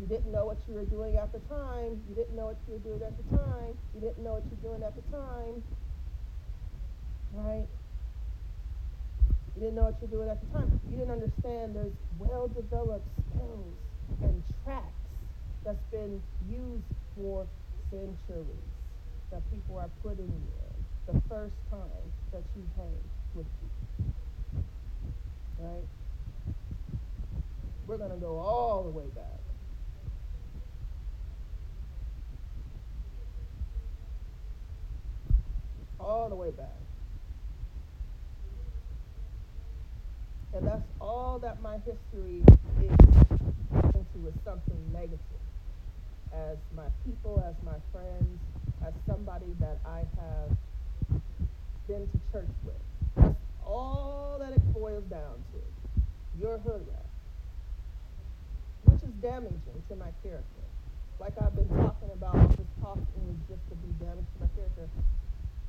you 0.00 0.06
didn't 0.06 0.32
know 0.32 0.46
what 0.46 0.58
you 0.68 0.74
were 0.74 0.84
doing 0.84 1.16
at 1.16 1.32
the 1.32 1.40
time. 1.52 2.00
You 2.08 2.14
didn't 2.14 2.34
know 2.34 2.46
what 2.46 2.56
you 2.66 2.74
were 2.74 2.84
doing 2.86 3.02
at 3.02 3.16
the 3.16 3.36
time. 3.36 3.76
You 3.94 4.00
didn't 4.00 4.24
know 4.24 4.32
what 4.34 4.44
you're 4.48 4.72
doing 4.72 4.82
at 4.82 4.94
the 4.96 5.02
time. 5.12 5.62
Right? 7.34 7.66
You 9.54 9.60
didn't 9.60 9.74
know 9.74 9.84
what 9.84 9.96
you're 10.00 10.10
doing 10.10 10.30
at 10.30 10.40
the 10.40 10.58
time. 10.58 10.80
You 10.90 10.96
didn't 10.96 11.12
understand 11.12 11.76
there's 11.76 11.92
well 12.18 12.48
developed 12.48 13.06
skills 13.28 13.74
and 14.22 14.42
tracks 14.64 14.86
that's 15.64 15.84
been 15.90 16.22
used 16.48 16.84
for 17.16 17.46
centuries 17.90 18.71
that 19.32 19.40
people 19.50 19.78
are 19.78 19.88
putting 20.02 20.26
you 20.26 20.52
in 21.08 21.14
the 21.14 21.20
first 21.28 21.56
time 21.70 21.80
that 22.32 22.42
you 22.54 22.62
hang 22.76 22.94
with 23.34 23.46
people. 23.60 24.62
Right? 25.58 25.88
We're 27.86 27.96
going 27.96 28.10
to 28.10 28.16
go 28.18 28.36
all 28.36 28.82
the 28.84 28.90
way 28.90 29.06
back. 29.14 29.24
All 35.98 36.28
the 36.28 36.34
way 36.34 36.50
back. 36.50 36.66
And 40.54 40.66
that's 40.66 40.82
all 41.00 41.38
that 41.38 41.62
my 41.62 41.78
history 41.86 42.42
is 42.82 42.90
into 44.12 44.28
is 44.28 44.34
something 44.44 44.92
negative. 44.92 45.18
As 46.34 46.58
my 46.76 46.84
people, 47.06 47.42
as 47.46 47.54
my 47.64 47.76
friends, 47.92 48.38
as 48.86 48.92
somebody 49.06 49.46
that 49.60 49.78
I 49.86 49.98
have 50.20 50.56
been 51.86 52.08
to 52.08 52.18
church 52.32 52.50
with. 52.64 52.74
That's 53.16 53.34
all 53.64 54.36
that 54.40 54.52
it 54.52 54.72
boils 54.72 55.04
down 55.04 55.42
to. 55.52 55.60
Your 56.40 56.58
hood 56.58 56.86
rat. 56.88 57.06
Which 58.84 59.02
is 59.02 59.14
damaging 59.20 59.82
to 59.88 59.96
my 59.96 60.10
character. 60.22 60.64
Like 61.20 61.34
I've 61.40 61.54
been 61.54 61.68
talking 61.68 62.10
about, 62.12 62.50
this 62.56 62.66
talking 62.82 63.22
is 63.30 63.38
just 63.48 63.62
to 63.68 63.74
be 63.76 64.04
damage 64.04 64.26
to 64.26 64.40
my 64.40 64.50
character. 64.56 64.88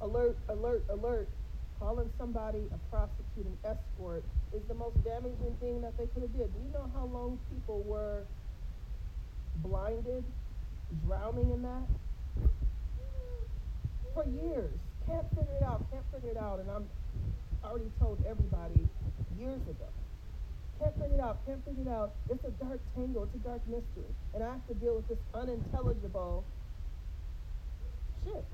Alert, 0.02 0.38
alert, 0.50 0.84
alert. 0.90 1.28
Calling 1.80 2.10
somebody 2.18 2.64
a 2.74 2.78
prostituting 2.90 3.58
escort 3.66 4.24
is 4.56 4.62
the 4.68 4.74
most 4.74 4.96
damaging 5.04 5.56
thing 5.60 5.82
that 5.82 5.98
they 5.98 6.06
could 6.08 6.22
have 6.22 6.32
did. 6.38 6.48
Do 6.54 6.60
you 6.66 6.74
know 6.74 6.90
how 6.96 7.06
long 7.06 7.38
people 7.54 7.84
were 7.84 8.24
blinded, 9.58 10.24
drowning 11.06 11.52
in 11.52 11.62
that? 11.64 12.50
For 14.14 14.26
years. 14.26 14.70
Can't 15.08 15.28
figure 15.30 15.58
it 15.60 15.64
out, 15.64 15.90
can't 15.92 16.06
figure 16.14 16.30
it 16.30 16.38
out. 16.38 16.60
And 16.60 16.70
I'm 16.70 16.88
already 17.64 17.92
told 18.00 18.24
everybody 18.30 18.88
years 19.40 19.62
ago. 19.64 19.90
Can't 20.80 20.94
figure 20.94 21.16
it 21.16 21.20
out, 21.20 21.46
can't 21.46 21.64
figure 21.66 21.84
it 21.84 21.88
out. 21.88 22.14
It's 22.30 22.44
a 22.46 22.52
dark 22.64 22.80
tangle, 22.96 23.24
it's 23.24 23.36
a 23.36 23.48
dark 23.48 23.62
mystery. 23.68 24.10
And 24.34 24.44
I 24.44 24.52
have 24.52 24.68
to 24.68 24.74
deal 24.76 24.96
with 24.96 25.08
this 25.08 25.18
unintelligible 25.34 26.44
shit. 28.24 28.46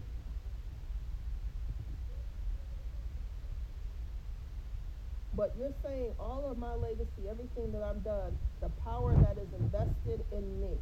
But 5.35 5.53
you're 5.57 5.73
saying 5.83 6.11
all 6.19 6.49
of 6.49 6.57
my 6.57 6.73
legacy, 6.75 7.29
everything 7.29 7.71
that 7.71 7.83
I've 7.83 8.03
done, 8.03 8.37
the 8.61 8.69
power 8.83 9.13
that 9.13 9.37
is 9.37 9.47
invested 9.59 10.25
in 10.31 10.61
me 10.61 10.77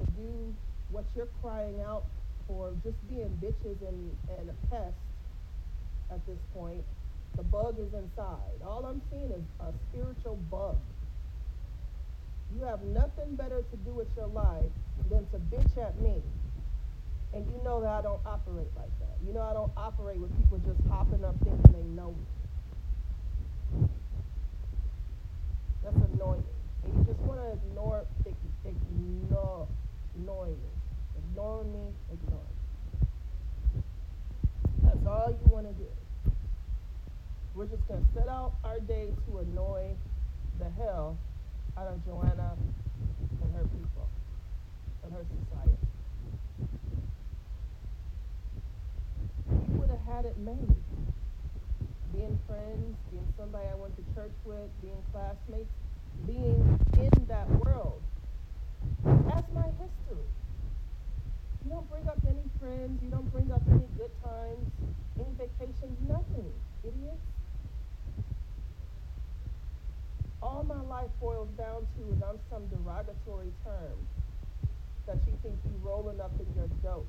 to 0.00 0.06
do 0.12 0.54
what 0.90 1.04
you're 1.14 1.28
crying 1.42 1.80
out 1.80 2.04
for, 2.46 2.72
just 2.84 2.96
being 3.08 3.30
bitches 3.42 3.80
and, 3.86 4.16
and 4.38 4.50
a 4.50 4.66
pest 4.70 4.96
at 6.10 6.24
this 6.26 6.38
point, 6.54 6.84
the 7.36 7.42
bug 7.42 7.76
is 7.78 7.92
inside. 7.92 8.62
All 8.64 8.84
I'm 8.86 9.02
seeing 9.10 9.30
is 9.30 9.42
a 9.60 9.72
spiritual 9.90 10.36
bug. 10.50 10.76
You 12.54 12.64
have 12.64 12.82
nothing 12.82 13.34
better 13.34 13.62
to 13.62 13.76
do 13.84 13.90
with 13.90 14.08
your 14.16 14.28
life 14.28 14.70
than 15.10 15.26
to 15.30 15.38
bitch 15.52 15.76
at 15.76 16.00
me. 16.00 16.22
And 17.34 17.44
you 17.50 17.62
know 17.64 17.80
that 17.80 17.90
I 17.90 18.02
don't 18.02 18.20
operate 18.24 18.70
like 18.76 18.92
that. 19.00 19.18
You 19.26 19.34
know 19.34 19.42
I 19.42 19.52
don't 19.52 19.72
operate 19.76 20.18
with 20.18 20.34
people 20.38 20.58
just 20.58 20.80
hopping 20.88 21.24
up 21.24 21.34
thinking 21.44 21.72
they 21.72 21.82
know 22.00 22.14
me. 22.14 23.88
That's 25.84 25.96
annoying. 25.96 26.44
And 26.84 26.94
you 26.94 27.04
just 27.12 27.20
want 27.20 27.40
to 27.40 27.52
ignore, 27.52 28.04
ignore, 28.64 29.68
ignore 30.16 30.46
me. 30.46 30.75
Me, 31.36 31.42
ignore 31.42 31.64
me. 31.64 31.92
That's 34.84 35.06
all 35.06 35.28
you 35.28 35.52
want 35.52 35.66
to 35.66 35.72
do. 35.74 35.86
We're 37.54 37.66
just 37.66 37.86
going 37.86 38.00
to 38.00 38.06
set 38.14 38.26
out 38.26 38.54
our 38.64 38.80
day 38.80 39.10
to 39.28 39.38
annoy 39.38 39.90
the 40.58 40.70
hell 40.82 41.18
out 41.76 41.88
of 41.88 42.02
Joanna 42.06 42.56
and 43.42 43.54
her 43.54 43.64
people 43.64 44.08
and 45.04 45.12
her 45.12 45.26
society. 45.28 45.76
You 49.68 49.78
would 49.78 49.90
have 49.90 50.06
had 50.06 50.24
it 50.24 50.38
made 50.38 50.74
being 52.14 52.38
friends, 52.48 52.96
being 53.10 53.28
somebody 53.38 53.66
I 53.70 53.74
went 53.74 53.94
to 53.96 54.14
church 54.14 54.32
with, 54.46 54.70
being 54.80 55.02
classmates, 55.12 55.68
being 56.26 56.80
in 56.96 57.26
that 57.28 57.46
world. 57.62 58.00
That's 59.04 59.52
my 59.52 59.66
history. 59.76 60.24
You 61.66 61.72
don't 61.72 61.90
bring 61.90 62.06
up 62.06 62.18
any 62.28 62.46
friends, 62.60 63.02
you 63.02 63.10
don't 63.10 63.32
bring 63.32 63.50
up 63.50 63.62
any 63.68 63.88
good 63.98 64.12
times, 64.22 64.70
any 65.18 65.34
vacations, 65.34 65.98
nothing, 66.06 66.52
idiots. 66.84 67.26
All 70.40 70.62
my 70.62 70.80
life 70.82 71.10
boils 71.20 71.48
down 71.58 71.82
to 71.98 72.14
is 72.14 72.22
I'm 72.22 72.38
some 72.48 72.68
derogatory 72.68 73.50
term 73.64 73.98
that 75.08 75.18
you 75.26 75.32
think 75.42 75.58
you're 75.64 75.82
rolling 75.82 76.20
up 76.20 76.30
in 76.38 76.46
your 76.54 76.68
dope 76.84 77.08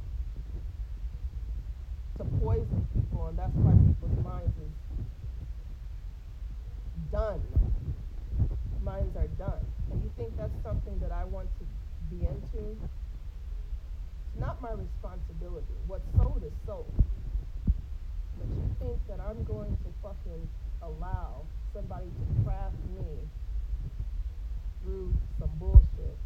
to 2.17 2.23
poison 2.41 2.87
people, 2.95 3.27
and 3.27 3.37
that's 3.37 3.53
why 3.53 3.73
people's 3.73 4.25
minds 4.25 4.57
is 4.57 4.73
done. 7.11 7.41
Minds 8.83 9.15
are 9.17 9.27
done. 9.37 9.61
And 9.91 10.03
you 10.03 10.09
think 10.17 10.35
that's 10.35 10.63
something 10.63 10.97
that 10.97 11.11
I 11.11 11.25
want 11.25 11.47
to 11.59 11.65
be 12.09 12.25
into? 12.25 12.75
Not 14.39 14.61
my 14.61 14.71
responsibility. 14.71 15.73
What's 15.87 16.05
sold 16.15 16.43
is 16.45 16.53
sold. 16.65 16.93
But 18.37 18.47
you 18.47 18.75
think 18.79 18.97
that 19.07 19.19
I'm 19.19 19.43
going 19.45 19.71
to 19.71 19.89
fucking 20.03 20.47
allow 20.81 21.41
somebody 21.73 22.05
to 22.05 22.43
craft 22.43 22.75
me 22.95 23.05
through 24.83 25.13
some 25.39 25.49
bullshit 25.59 26.17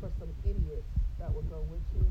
for 0.00 0.10
some 0.18 0.28
idiots 0.44 0.84
that 1.18 1.32
will 1.32 1.42
go 1.42 1.64
with 1.70 1.80
you? 1.94 2.06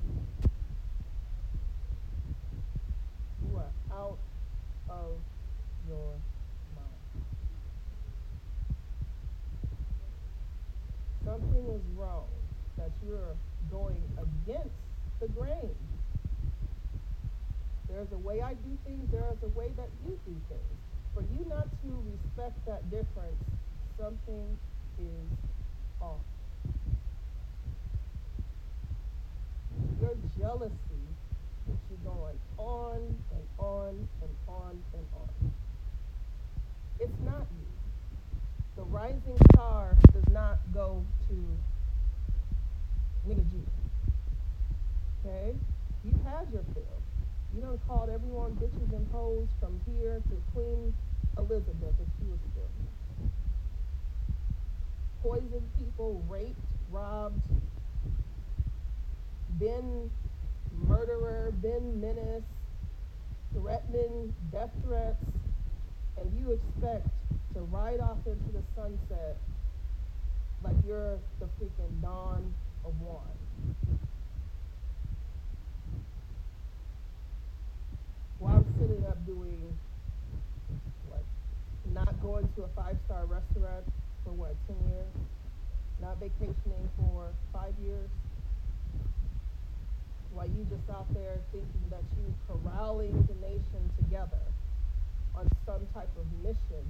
You 3.48 3.58
are 3.58 3.72
out 3.94 4.18
of 4.90 5.18
your 5.88 6.14
mind. 6.76 7.26
something 11.26 11.66
is 11.68 11.82
wrong, 11.96 12.28
that 12.78 12.92
you're 13.06 13.36
going 13.70 14.02
against 14.18 14.91
the 15.22 15.28
grain. 15.30 15.76
There's 17.88 18.12
a 18.12 18.18
way 18.18 18.42
I 18.42 18.54
do 18.54 18.78
things, 18.86 19.08
there 19.12 19.24
is 19.32 19.44
a 19.44 19.58
way 19.58 19.72
that 19.78 19.90
you 20.06 20.20
do 20.26 20.36
things. 20.50 20.78
For 21.14 21.22
you 21.22 21.46
not 21.48 21.68
to 21.70 22.04
respect 22.12 22.66
that 22.66 22.90
difference, 22.90 23.44
something 24.00 24.58
is 25.00 25.30
off. 26.02 26.18
Your 30.02 30.16
jealousy 30.40 31.06
keeps 31.66 31.86
you 31.92 31.98
going 32.04 32.40
on 32.58 33.16
and 33.32 33.46
on 33.60 34.08
and 34.22 34.32
on 34.48 34.84
and 34.94 35.06
on. 35.14 35.54
It's 37.00 37.20
not 37.26 37.46
you 37.60 37.72
the 38.82 38.84
rising 38.84 39.38
star 39.54 39.96
does 40.14 40.34
not 40.34 40.58
go 40.74 41.04
to 41.28 41.36
nigga 43.28 43.44
G. 43.52 43.81
Okay? 45.26 45.54
You've 46.04 46.24
had 46.26 46.48
your 46.52 46.64
fill. 46.74 46.84
You 47.56 47.62
done 47.62 47.80
called 47.88 48.10
everyone 48.10 48.52
bitches 48.56 48.94
and 48.96 49.08
hoes 49.12 49.48
from 49.60 49.80
here 49.86 50.22
to 50.30 50.36
Queen 50.54 50.94
Elizabeth 51.38 51.96
if 52.00 52.08
she 52.20 52.26
was 52.30 52.40
still 52.52 52.70
here. 52.80 53.30
Poisoned 55.22 55.70
people, 55.78 56.24
raped, 56.30 56.60
robbed, 56.92 57.40
been 59.60 60.10
murderer, 60.88 61.54
been 61.62 62.02
menace, 62.02 62.44
threatening 63.54 64.34
death 64.52 64.72
threats, 64.84 65.24
and 66.18 66.32
you 66.40 66.52
expect 66.54 67.08
to 67.54 67.62
ride 67.62 68.00
off 68.00 68.18
into 68.26 68.52
the 68.54 68.64
sunset 68.76 69.38
like 70.64 70.76
you're 70.88 71.18
the 71.40 71.46
freaking 71.60 72.02
dawn 72.02 72.54
of 72.86 72.94
Juan. 73.02 73.22
While 78.40 78.56
I'm 78.56 78.66
sitting 78.80 79.06
up 79.06 79.24
doing 79.26 79.78
what? 81.10 81.24
Not 81.94 82.20
going 82.92 83.00
to 83.00 83.04
a 83.04 83.08
five 83.08 83.08
star 83.08 83.26
restaurant 83.26 83.86
for 84.24 84.32
what, 84.32 84.56
10 84.68 84.76
years? 84.90 85.08
Not 86.02 86.20
vacationing 86.20 86.90
for 86.98 87.32
five 87.54 87.74
years? 87.84 88.10
While 90.34 90.48
you 90.48 90.66
just 90.70 90.90
out 90.90 91.14
there 91.14 91.38
thinking 91.52 91.84
that 91.90 92.04
you 92.18 92.34
corralling 92.48 93.28
the 93.28 93.36
nation 93.48 93.92
together 93.98 94.42
on 95.36 95.50
some 95.66 95.86
type 95.94 96.10
of 96.18 96.26
mission 96.44 96.86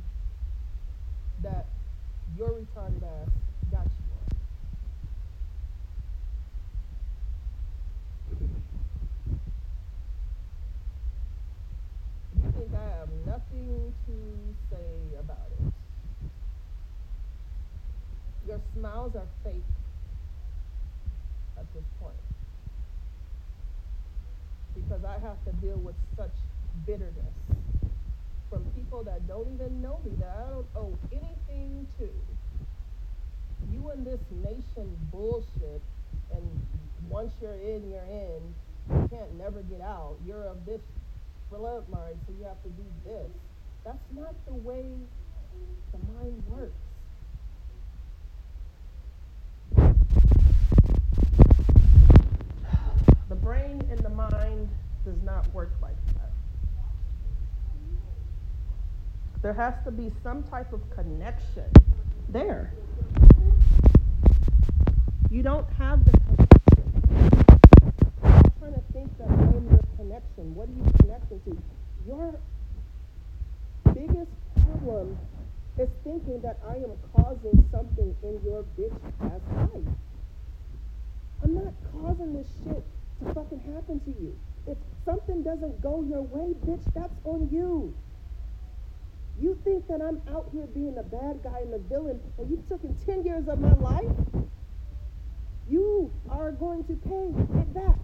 that 1.43 1.65
your 2.37 2.49
retarded 2.49 3.03
ass 3.03 3.29
got 3.71 3.85
you 3.85 4.11
on. 4.13 4.27
You 12.43 12.51
think 12.57 12.71
I 12.75 12.97
have 12.97 13.09
nothing 13.25 13.93
to 14.07 14.13
say 14.69 15.17
about 15.19 15.49
it. 15.59 15.73
Your 18.47 18.59
smiles 18.75 19.15
are 19.15 19.27
fake 19.43 19.63
at 21.57 21.65
this 21.73 21.83
point. 21.99 22.15
Because 24.73 25.03
I 25.03 25.19
have 25.19 25.43
to 25.45 25.51
deal 25.61 25.77
with 25.77 25.95
such 26.17 26.31
bitterness 26.85 27.33
from 28.49 28.65
people 28.75 29.03
that 29.03 29.27
don't 29.27 29.47
even 29.53 29.81
know 29.81 29.99
me, 30.03 30.11
that 30.19 30.35
I 30.37 30.49
don't 30.49 30.67
owe 30.75 30.97
anything 31.11 31.87
to. 31.99 32.09
You 33.71 33.89
and 33.91 34.05
this 34.05 34.19
nation 34.43 34.97
bullshit, 35.11 35.81
and 36.33 36.43
once 37.09 37.31
you're 37.41 37.53
in, 37.53 37.89
you're 37.89 38.03
in. 38.03 38.41
You 38.89 39.07
can't 39.09 39.37
never 39.37 39.61
get 39.61 39.81
out. 39.81 40.15
You're 40.25 40.43
of 40.43 40.65
this 40.65 40.81
bloodline, 41.51 42.17
so 42.25 42.33
you 42.37 42.45
have 42.45 42.61
to 42.63 42.69
do 42.69 42.83
this. 43.05 43.31
That's 43.85 44.03
not 44.15 44.33
the 44.45 44.53
way 44.53 44.85
the 45.93 45.99
mind 46.13 46.43
works. 46.49 46.90
The 53.29 53.35
brain 53.35 53.81
and 53.89 53.99
the 53.99 54.09
mind 54.09 54.69
does 55.05 55.21
not 55.23 55.51
work 55.53 55.73
like 55.81 55.95
that. 56.07 56.31
There 59.41 59.53
has 59.53 59.73
to 59.85 59.91
be 59.91 60.11
some 60.21 60.43
type 60.43 60.71
of 60.73 60.81
connection 60.91 61.65
there. 62.29 62.73
You 65.31 65.41
don't 65.41 65.67
have 65.79 66.03
the 66.05 66.11
connection. 66.11 66.51
I'm 68.23 68.51
trying 68.59 68.73
to 68.73 68.83
think 68.93 69.17
that 69.17 69.29
I 69.29 69.33
am 69.33 69.67
your 69.69 69.83
connection. 69.97 70.53
What 70.53 70.67
are 70.67 70.73
you 70.73 70.93
connecting 70.99 71.39
to? 71.41 71.57
Your 72.05 72.35
biggest 73.93 74.31
problem 74.53 75.17
is 75.79 75.89
thinking 76.03 76.41
that 76.41 76.59
I 76.67 76.75
am 76.75 76.91
causing 77.15 77.67
something 77.71 78.15
in 78.23 78.41
your 78.43 78.63
bitch 78.77 78.93
ass 79.21 79.41
life. 79.73 79.95
I'm 81.43 81.55
not 81.55 81.73
causing 81.91 82.33
this 82.33 82.47
shit 82.63 82.83
to 83.19 83.33
fucking 83.33 83.61
happen 83.73 83.99
to 84.01 84.11
you. 84.21 84.37
If 84.67 84.77
something 85.05 85.43
doesn't 85.43 85.81
go 85.81 86.03
your 86.03 86.21
way, 86.21 86.53
bitch, 86.65 86.83
that's 86.93 87.15
on 87.23 87.49
you. 87.51 87.93
You 89.39 89.57
think 89.63 89.87
that 89.87 90.01
I'm 90.01 90.21
out 90.29 90.49
here 90.51 90.67
being 90.67 90.93
the 90.95 91.03
bad 91.03 91.41
guy 91.43 91.61
and 91.61 91.73
the 91.73 91.79
villain, 91.79 92.19
and 92.37 92.49
you 92.49 92.63
took 92.69 92.83
in 92.83 92.95
10 93.05 93.23
years 93.23 93.47
of 93.47 93.59
my 93.59 93.73
life? 93.73 94.11
You 95.67 96.11
are 96.29 96.51
going 96.51 96.83
to 96.83 96.93
pay 96.93 97.59
it 97.59 97.73
back. 97.73 97.97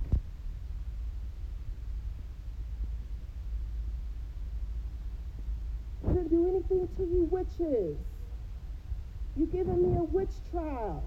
I 6.07 6.13
didn't 6.13 6.29
do 6.29 6.47
anything 6.47 6.87
to 6.97 7.03
you 7.03 7.27
witches. 7.29 7.97
You're 9.35 9.47
giving 9.47 9.91
me 9.91 9.99
a 9.99 10.03
witch 10.03 10.33
trial. 10.49 11.03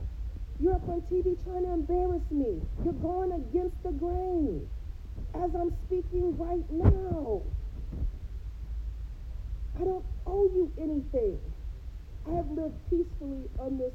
You're 0.62 0.74
up 0.74 0.86
on 0.90 1.00
TV 1.10 1.42
trying 1.44 1.64
to 1.64 1.72
embarrass 1.72 2.22
me. 2.30 2.60
You're 2.84 2.92
going 2.94 3.32
against 3.32 3.82
the 3.82 3.92
grain 3.92 4.68
as 5.34 5.50
I'm 5.54 5.72
speaking 5.86 6.36
right 6.36 6.70
now. 6.70 7.40
I 9.80 9.84
don't 9.84 10.04
owe 10.26 10.50
you 10.52 10.70
anything. 10.78 11.38
I 12.28 12.34
have 12.34 12.50
lived 12.50 12.74
peacefully 12.90 13.48
on 13.58 13.78
this 13.78 13.94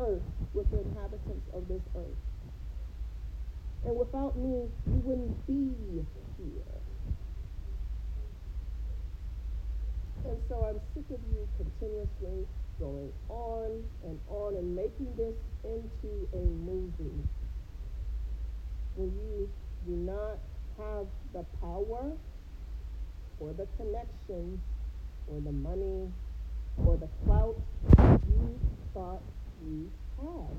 earth 0.00 0.22
with 0.54 0.68
the 0.72 0.80
inhabitants 0.80 1.46
of 1.54 1.68
this 1.68 1.82
earth. 1.94 2.18
And 3.86 3.96
without 3.96 4.36
me, 4.36 4.66
you 4.88 5.02
wouldn't 5.04 5.46
be 5.46 5.70
here. 6.36 6.80
And 10.24 10.36
so 10.48 10.66
I'm 10.68 10.80
sick 10.94 11.06
of 11.14 11.20
you 11.30 11.48
continuously 11.56 12.46
going 12.80 13.12
on 13.28 13.84
and 14.04 14.18
on 14.30 14.56
and 14.56 14.74
making 14.74 15.14
this 15.16 15.34
into 15.64 16.26
a 16.32 16.44
movie 16.64 17.22
when 18.96 19.12
you 19.12 19.50
do 19.86 19.92
not 19.92 20.38
have 20.78 21.06
the 21.34 21.44
power 21.60 22.12
or 23.38 23.52
the 23.52 23.66
connections 23.76 24.58
or 25.28 25.40
the 25.40 25.52
money 25.52 26.10
or 26.86 26.96
the 26.96 27.08
clout 27.24 27.60
that 27.96 28.20
you 28.26 28.58
thought 28.94 29.22
you 29.62 29.90
had. 30.16 30.56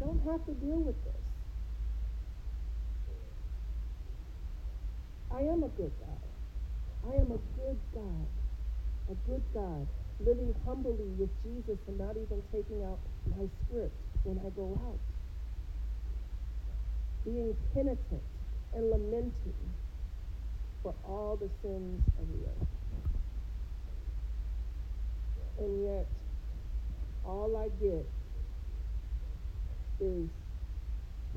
Don't 0.00 0.20
have 0.24 0.44
to 0.46 0.54
deal 0.54 0.80
with 0.80 0.96
this. 1.04 1.14
I 5.32 5.40
am 5.42 5.62
a 5.62 5.68
good 5.68 5.92
God. 6.00 7.12
I 7.12 7.14
am 7.20 7.30
a 7.30 7.38
good 7.60 7.78
God. 7.94 8.41
A 9.10 9.14
good 9.28 9.42
God. 9.54 9.86
Living 10.20 10.54
humbly 10.64 11.10
with 11.18 11.30
Jesus 11.42 11.78
and 11.88 11.98
not 11.98 12.16
even 12.16 12.42
taking 12.52 12.82
out 12.84 12.98
my 13.36 13.48
script 13.64 13.94
when 14.24 14.38
I 14.38 14.50
go 14.50 14.78
out. 14.86 14.98
Being 17.24 17.56
penitent 17.74 18.22
and 18.74 18.90
lamenting 18.90 19.54
for 20.82 20.94
all 21.04 21.36
the 21.36 21.48
sins 21.62 22.02
of 22.18 22.26
the 22.28 22.46
earth. 22.48 22.68
And 25.58 25.84
yet, 25.84 26.06
all 27.24 27.56
I 27.56 27.68
get 27.82 28.06
is 30.00 30.28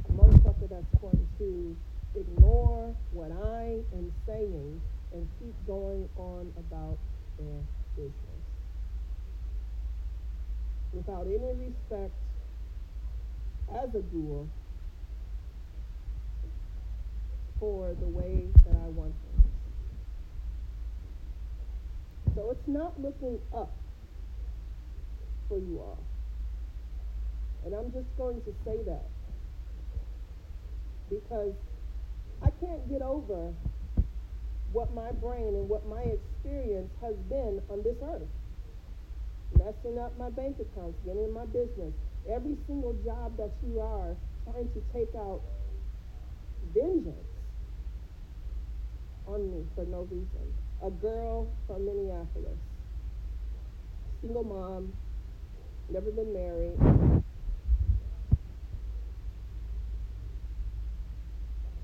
a 0.07 0.11
motherfucker 0.11 0.70
that's 0.70 1.01
going 1.01 1.28
to 1.38 1.76
ignore 2.16 2.95
what 3.11 3.32
I 3.32 3.80
am 3.93 4.11
saying 4.26 4.82
and 5.13 5.28
keep 5.39 5.53
going 5.68 6.09
on 6.18 6.51
about 6.57 6.97
business. 7.96 8.14
Without 10.94 11.28
any 11.28 11.54
respect 11.54 12.14
as 13.74 13.90
a 13.96 14.02
ghoul 14.02 14.48
for 17.60 17.96
the 18.00 18.06
way 18.06 18.48
that 18.66 18.76
I 18.76 18.88
want 18.90 19.14
things. 19.14 19.44
So 22.36 22.52
it's 22.52 22.68
not 22.68 23.02
looking 23.02 23.40
up 23.54 23.72
for 25.48 25.58
you 25.58 25.80
all. 25.80 26.00
And 27.66 27.74
I'm 27.74 27.92
just 27.92 28.08
going 28.18 28.42
to 28.42 28.54
say 28.64 28.78
that 28.86 29.06
because 31.10 31.54
I 32.42 32.50
can't 32.60 32.88
get 32.90 33.02
over 33.02 33.54
what 34.76 34.94
my 34.94 35.10
brain 35.24 35.56
and 35.56 35.70
what 35.70 35.88
my 35.88 36.02
experience 36.02 36.92
has 37.02 37.16
been 37.30 37.62
on 37.70 37.82
this 37.82 37.96
earth. 38.04 38.28
Messing 39.58 39.98
up 39.98 40.12
my 40.20 40.30
bank 40.30 40.58
accounts, 40.60 41.00
getting 41.06 41.24
in 41.24 41.32
my 41.32 41.46
business, 41.46 41.94
every 42.30 42.58
single 42.68 42.92
job 43.06 43.38
that 43.38 43.52
you 43.66 43.80
are 43.80 44.18
trying 44.44 44.68
to 44.76 44.84
take 44.92 45.16
out 45.16 45.40
vengeance 46.74 47.16
on 49.26 49.50
me 49.50 49.64
for 49.76 49.86
no 49.86 50.02
reason. 50.12 50.54
A 50.84 50.92
girl 50.92 51.48
from 51.68 51.86
Minneapolis, 51.86 52.60
single 54.20 54.44
mom, 54.44 54.92
never 55.90 56.12
been 56.12 56.34
married, 56.34 56.76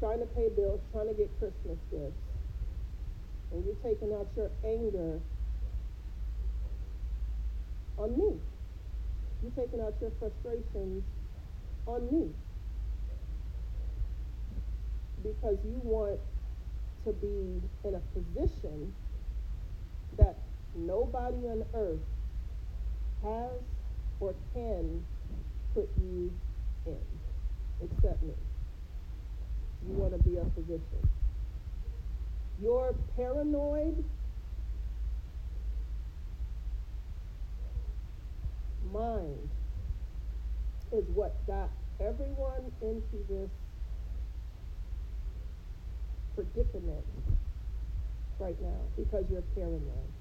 trying 0.02 0.20
to 0.20 0.26
pay 0.36 0.50
bills, 0.50 0.82
trying 0.92 1.08
to 1.08 1.14
get 1.14 1.30
Christmas 1.40 1.78
gifts, 1.90 2.31
and 3.52 3.66
you're 3.66 3.76
taking 3.84 4.14
out 4.14 4.28
your 4.36 4.50
anger 4.64 5.20
on 7.98 8.18
me. 8.18 8.40
You're 9.42 9.66
taking 9.66 9.82
out 9.82 9.96
your 10.00 10.12
frustrations 10.20 11.04
on 11.86 12.12
me. 12.12 12.30
Because 15.24 15.58
you 15.66 15.80
want 15.84 16.20
to 17.06 17.14
be 17.14 17.62
in 17.84 17.96
a 17.96 18.02
position 18.14 18.94
that 20.18 20.36
nobody 20.76 21.38
on 21.48 21.64
earth 21.74 22.00
has 23.24 23.62
or 24.20 24.34
can 24.54 25.04
put 25.74 25.90
you 25.98 26.32
in 26.86 26.98
except 27.82 28.22
me. 28.24 28.34
You 29.88 29.94
want 29.96 30.14
to 30.14 30.30
be 30.30 30.38
a 30.38 30.46
physician. 30.56 31.10
You're 32.60 32.96
paranoid 33.16 34.04
mind 38.92 39.50
is 40.92 41.06
what 41.14 41.36
got 41.48 41.70
everyone 42.00 42.72
into 42.82 43.24
this 43.30 43.50
predicament 46.36 47.06
right 48.40 48.60
now 48.62 48.82
because 48.98 49.26
you're 49.30 49.44
paranoid. 49.56 50.12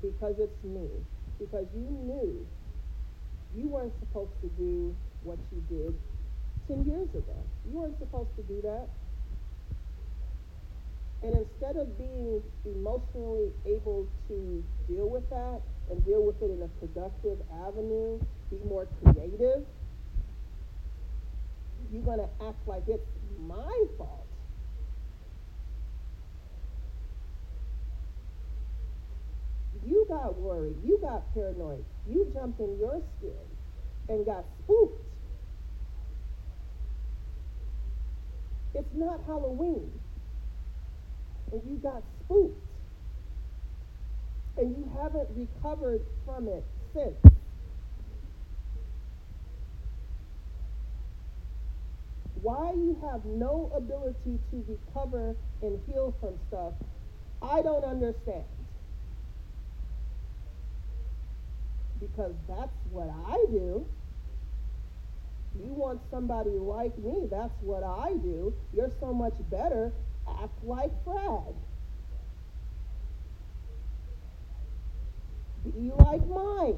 Because 0.00 0.36
it's 0.38 0.64
me. 0.64 0.88
Because 1.38 1.66
you 1.74 1.86
knew 1.90 2.46
you 3.56 3.68
weren't 3.68 3.92
supposed 3.98 4.32
to 4.40 4.48
do 4.58 4.94
what 5.22 5.38
you 5.52 5.62
did 5.68 5.94
10 6.68 6.84
years 6.86 7.08
ago. 7.10 7.36
You 7.70 7.78
weren't 7.80 7.98
supposed 7.98 8.34
to 8.36 8.42
do 8.42 8.60
that. 8.62 8.88
And 11.24 11.34
instead 11.34 11.76
of 11.76 11.96
being 11.96 12.42
emotionally 12.66 13.50
able 13.64 14.06
to 14.28 14.62
deal 14.86 15.08
with 15.08 15.28
that 15.30 15.62
and 15.90 16.04
deal 16.04 16.22
with 16.22 16.42
it 16.42 16.50
in 16.50 16.60
a 16.60 16.68
productive 16.68 17.38
avenue, 17.66 18.20
be 18.50 18.58
more 18.68 18.86
creative, 19.02 19.64
you're 21.90 22.02
going 22.02 22.18
to 22.18 22.28
act 22.46 22.68
like 22.68 22.82
it's 22.88 23.08
my 23.40 23.84
fault. 23.96 24.26
You 29.86 30.04
got 30.06 30.38
worried. 30.38 30.76
You 30.84 30.98
got 31.00 31.32
paranoid. 31.32 31.84
You 32.06 32.30
jumped 32.34 32.60
in 32.60 32.78
your 32.78 33.00
skin 33.16 33.32
and 34.10 34.26
got 34.26 34.44
spooked. 34.62 35.00
It's 38.74 38.94
not 38.94 39.20
Halloween. 39.26 39.90
And 41.54 41.62
you 41.70 41.76
got 41.76 42.02
spooked. 42.24 42.66
And 44.58 44.76
you 44.76 44.90
haven't 45.00 45.28
recovered 45.36 46.00
from 46.26 46.48
it 46.48 46.64
since. 46.92 47.14
Why 52.42 52.72
you 52.72 52.98
have 53.08 53.24
no 53.24 53.70
ability 53.72 54.40
to 54.50 54.64
recover 54.68 55.36
and 55.62 55.78
heal 55.86 56.12
from 56.20 56.34
stuff, 56.48 56.72
I 57.40 57.62
don't 57.62 57.84
understand. 57.84 58.44
Because 62.00 62.34
that's 62.48 62.76
what 62.90 63.14
I 63.28 63.36
do. 63.52 63.86
You 65.62 65.72
want 65.72 66.00
somebody 66.10 66.50
like 66.50 66.98
me, 66.98 67.28
that's 67.30 67.54
what 67.62 67.84
I 67.84 68.14
do. 68.14 68.52
You're 68.74 68.90
so 68.98 69.12
much 69.12 69.34
better. 69.52 69.92
Act 70.28 70.64
like 70.64 70.90
Fred. 71.04 71.54
Be 75.64 75.92
like 75.98 76.26
Mike. 76.28 76.76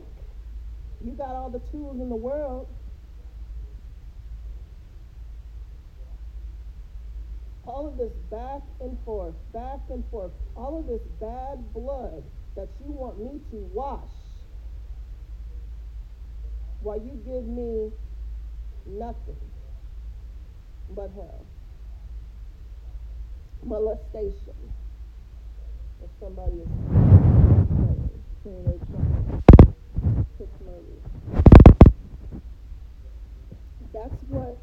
You 1.04 1.12
got 1.12 1.30
all 1.30 1.50
the 1.50 1.60
tools 1.70 2.00
in 2.00 2.08
the 2.08 2.16
world. 2.16 2.68
All 7.66 7.88
of 7.88 7.96
this 7.96 8.12
back 8.30 8.62
and 8.80 8.96
forth, 9.04 9.34
back 9.52 9.80
and 9.90 10.04
forth, 10.10 10.30
all 10.56 10.78
of 10.78 10.86
this 10.86 11.02
bad 11.20 11.72
blood 11.74 12.22
that 12.54 12.68
you 12.84 12.92
want 12.92 13.18
me 13.18 13.40
to 13.50 13.56
wash 13.74 14.08
while 16.80 16.98
you 16.98 17.20
give 17.26 17.44
me 17.44 17.90
nothing 18.86 19.36
but 20.94 21.10
hell. 21.16 21.44
Molestation. 23.64 24.54
If 26.02 26.10
somebody 26.20 26.56
is 26.56 26.68
saying 28.44 28.86
That's 33.92 34.22
what 34.28 34.58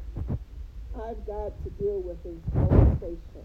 I've 0.94 1.26
got 1.26 1.52
to 1.64 1.70
deal 1.78 2.00
with 2.00 2.24
is 2.24 2.38
molestation. 2.54 3.44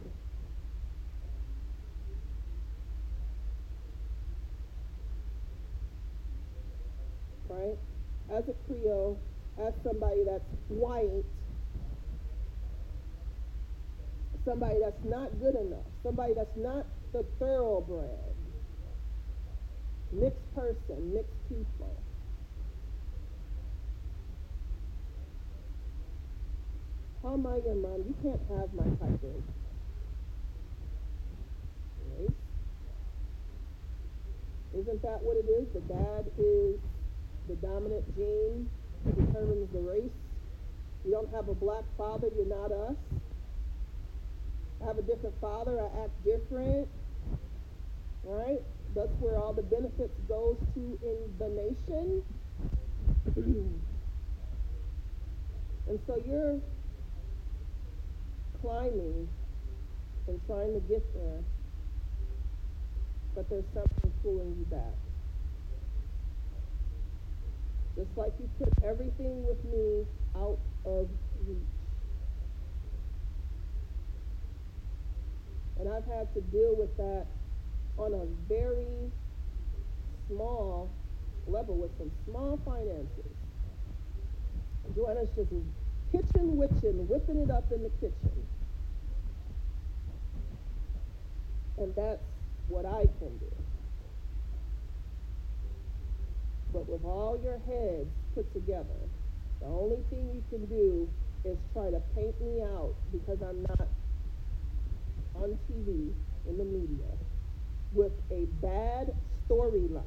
Right? 7.50 7.78
As 8.32 8.44
a 8.48 8.54
Creole, 8.68 9.20
as 9.60 9.74
somebody 9.84 10.24
that's 10.24 10.44
white, 10.68 11.26
somebody 14.46 14.80
that's 14.82 15.04
not 15.04 15.40
good 15.40 15.56
enough, 15.56 15.86
somebody 16.04 16.34
that's 16.34 16.56
not 16.56 16.86
the 17.14 17.24
thoroughbred, 17.40 18.36
mixed 20.12 20.56
person, 20.56 21.14
mixed 21.14 21.50
people. 21.50 21.96
How 27.22 27.34
am 27.34 27.46
I 27.46 27.58
your 27.66 27.76
mom? 27.76 28.04
You 28.08 28.16
can't 28.24 28.42
have 28.50 28.74
my 28.74 28.86
type 28.96 29.24
of 29.24 29.44
race. 32.18 32.32
Isn't 34.74 35.02
that 35.02 35.22
what 35.22 35.36
it 35.36 35.50
is? 35.50 35.68
The 35.74 35.82
dad 35.82 36.32
is 36.38 36.80
the 37.50 37.56
dominant 37.56 38.06
gene 38.16 38.70
that 39.06 39.16
determines 39.18 39.70
the 39.74 39.80
race. 39.80 40.16
You 41.04 41.12
don't 41.12 41.34
have 41.34 41.50
a 41.50 41.56
black 41.56 41.84
father, 41.98 42.28
you're 42.36 42.46
not 42.46 42.72
us. 42.72 42.96
I 44.82 44.86
have 44.86 44.98
a 44.98 45.02
different 45.02 45.40
father, 45.42 45.80
I 45.80 46.04
act 46.04 46.24
different. 46.24 46.88
Right? 48.24 48.62
That's 48.96 49.12
where 49.20 49.38
all 49.38 49.54
the 49.54 49.64
benefits 49.64 50.18
goes 50.28 50.58
to 50.74 51.00
in 51.04 51.18
the 51.38 51.50
nation. 51.50 52.24
and 55.88 56.00
so 56.08 56.22
you're 56.26 56.60
climbing 58.62 59.28
and 60.28 60.40
trying 60.48 60.74
to 60.74 60.80
get 60.82 61.04
there, 61.14 61.40
but 63.36 63.50
there's 63.50 63.66
something 63.74 64.12
pulling 64.22 64.56
you 64.58 64.66
back. 64.66 64.94
Just 67.96 68.16
like 68.16 68.34
you 68.40 68.50
put 68.60 68.72
everything 68.84 69.46
with 69.46 69.64
me 69.66 70.06
out 70.36 70.60
of 70.86 71.10
reach. 71.48 71.79
And 75.80 75.88
I've 75.88 76.06
had 76.06 76.34
to 76.34 76.42
deal 76.42 76.76
with 76.76 76.96
that 76.98 77.26
on 77.98 78.14
a 78.14 78.26
very 78.48 79.12
small 80.28 80.92
level 81.48 81.76
with 81.76 81.92
some 81.98 82.12
small 82.26 82.60
finances. 82.66 83.32
Joanna's 84.96 85.30
just 85.36 85.52
kitchen 86.12 86.58
witching, 86.58 87.08
whipping 87.08 87.38
it 87.38 87.50
up 87.50 87.72
in 87.72 87.84
the 87.84 87.90
kitchen. 88.02 88.46
And 91.78 91.96
that's 91.96 92.22
what 92.68 92.86
I 92.86 93.08
can 93.20 93.38
do. 93.38 93.52
But 96.74 96.90
with 96.90 97.04
all 97.06 97.40
your 97.42 97.60
heads 97.66 98.10
put 98.36 98.52
together, 98.54 99.00
the 99.62 99.68
only 99.68 100.04
thing 100.10 100.30
you 100.34 100.44
can 100.50 100.66
do 100.66 101.10
is 101.46 101.58
try 101.74 101.90
to 101.90 102.02
paint 102.16 102.40
me 102.42 102.62
out 102.62 102.94
because 103.12 103.42
I'm 103.42 103.62
not 103.64 103.88
on 105.42 105.58
TV 105.72 106.12
in 106.48 106.58
the 106.58 106.66
media 106.66 107.12
with 107.94 108.12
a 108.32 108.46
bad 108.62 109.14
storyline 109.50 110.04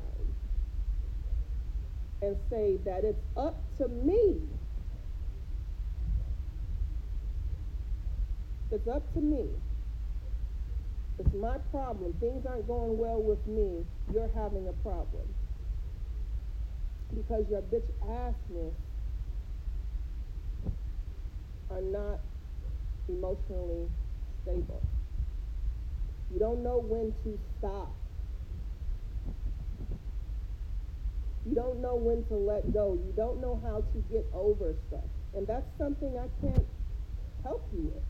and 2.21 2.37
say 2.49 2.79
that 2.85 3.05
it's 3.05 3.23
up 3.37 3.57
to 3.79 3.89
me. 3.89 4.39
It's 8.71 8.89
up 8.89 9.13
to 9.15 9.21
me. 9.21 9.49
It's 11.19 11.35
my 11.35 11.59
problem. 11.71 12.15
Things 12.21 12.47
aren't 12.47 12.67
going 12.67 12.97
well 12.97 13.21
with 13.21 13.45
me. 13.47 13.85
You're 14.13 14.31
having 14.35 14.69
a 14.69 14.73
problem 14.83 15.27
because 17.15 17.45
your 17.51 17.61
bitch 17.63 17.91
assness 18.09 18.73
are 21.71 21.83
not 21.83 22.21
emotionally 23.09 23.89
stable. 24.43 24.83
You 26.33 26.39
don't 26.39 26.63
know 26.63 26.79
when 26.79 27.13
to 27.25 27.39
stop. 27.59 27.95
You 31.45 31.55
don't 31.55 31.83
know 31.83 31.97
when 31.97 32.25
to 32.27 32.35
let 32.35 32.73
go. 32.73 32.95
You 32.95 33.13
don't 33.17 33.41
know 33.41 33.61
how 33.63 33.83
to 33.93 33.99
get 34.11 34.25
over 34.33 34.75
stuff. 34.89 35.05
And 35.35 35.47
that's 35.47 35.67
something 35.77 36.17
I 36.17 36.29
can't 36.41 36.67
help 37.43 37.69
you 37.73 37.93
with. 37.93 38.03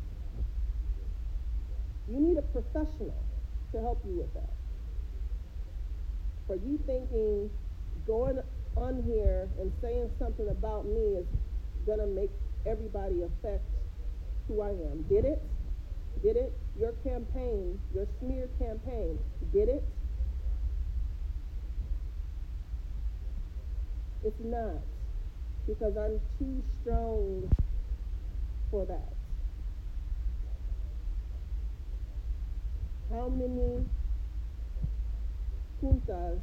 You 2.08 2.20
need 2.20 2.36
a 2.36 2.42
professional 2.42 3.24
to 3.72 3.80
help 3.80 4.02
you 4.06 4.18
with 4.18 4.32
that. 4.34 4.52
For 6.46 6.56
you 6.56 6.78
thinking 6.86 7.50
going 8.06 8.38
on 8.76 9.02
here 9.06 9.48
and 9.60 9.72
saying 9.80 10.10
something 10.18 10.48
about 10.48 10.86
me 10.86 11.16
is 11.16 11.26
going 11.86 12.00
to 12.00 12.06
make 12.06 12.30
everybody 12.66 13.22
affect 13.22 13.64
who 14.46 14.60
I 14.60 14.70
am. 14.70 15.04
Did 15.08 15.24
it? 15.24 15.42
Did 16.20 16.36
it? 16.36 16.52
Your 16.78 16.92
campaign, 17.04 17.80
your 17.94 18.06
smear 18.18 18.48
campaign, 18.58 19.18
did 19.52 19.68
it? 19.68 19.84
It's 24.24 24.40
not. 24.44 24.82
Because 25.66 25.96
I'm 25.96 26.20
too 26.38 26.62
strong 26.80 27.50
for 28.70 28.86
that. 28.86 29.12
How 33.12 33.28
many 33.28 33.84
puntas 35.82 36.40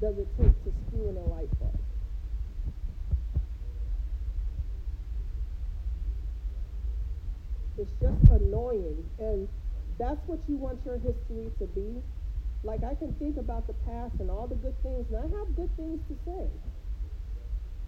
does 0.00 0.18
it 0.18 0.28
take 0.36 0.64
to 0.64 0.72
screw 0.86 1.08
in 1.08 1.16
a 1.16 1.24
light 1.34 1.58
bulb? 1.58 1.83
It's 7.78 7.92
just 8.00 8.30
annoying. 8.30 9.04
And 9.18 9.48
that's 9.98 10.20
what 10.26 10.40
you 10.48 10.56
want 10.56 10.80
your 10.84 10.98
history 10.98 11.50
to 11.58 11.66
be. 11.66 12.02
Like 12.62 12.82
I 12.82 12.94
can 12.94 13.12
think 13.14 13.36
about 13.36 13.66
the 13.66 13.74
past 13.86 14.14
and 14.20 14.30
all 14.30 14.46
the 14.46 14.54
good 14.54 14.80
things, 14.82 15.06
and 15.10 15.18
I 15.18 15.38
have 15.38 15.54
good 15.54 15.74
things 15.76 16.00
to 16.08 16.16
say. 16.24 16.46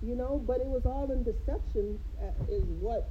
You 0.02 0.14
know, 0.14 0.42
but 0.46 0.60
it 0.60 0.66
was 0.66 0.84
all 0.84 1.10
in 1.10 1.22
deception, 1.22 1.98
uh, 2.20 2.52
is 2.52 2.64
what, 2.80 3.08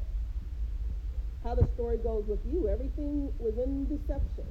how 1.44 1.56
the 1.56 1.68
story 1.74 1.98
goes 1.98 2.26
with 2.28 2.40
you. 2.46 2.70
Everything 2.70 3.34
was 3.40 3.58
in 3.58 3.86
deception. 3.86 4.46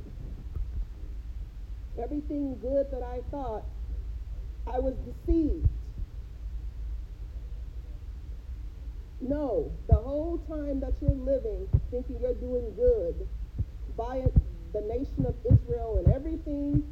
Everything 2.02 2.58
good 2.60 2.90
that 2.90 3.02
I 3.02 3.20
thought, 3.30 3.64
I 4.66 4.80
was 4.80 4.94
deceived. 5.06 5.68
No, 9.26 9.72
the 9.88 9.94
whole 9.94 10.36
time 10.46 10.80
that 10.80 10.92
you're 11.00 11.10
living 11.12 11.66
thinking 11.90 12.18
you're 12.20 12.34
doing 12.34 12.74
good 12.76 13.26
by 13.96 14.22
the 14.74 14.80
nation 14.82 15.24
of 15.24 15.34
Israel 15.50 16.02
and 16.04 16.14
everything 16.14 16.84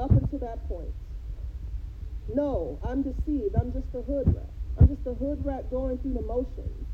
up 0.00 0.10
until 0.10 0.40
that 0.40 0.66
point. 0.68 0.92
No, 2.34 2.80
I'm 2.84 3.02
deceived. 3.02 3.54
I'm 3.54 3.72
just 3.72 3.86
a 3.94 4.02
hood 4.02 4.34
rat. 4.34 4.50
I'm 4.80 4.88
just 4.88 5.06
a 5.06 5.14
hood 5.14 5.44
rat 5.44 5.70
going 5.70 5.98
through 5.98 6.14
the 6.14 6.22
motions. 6.22 6.86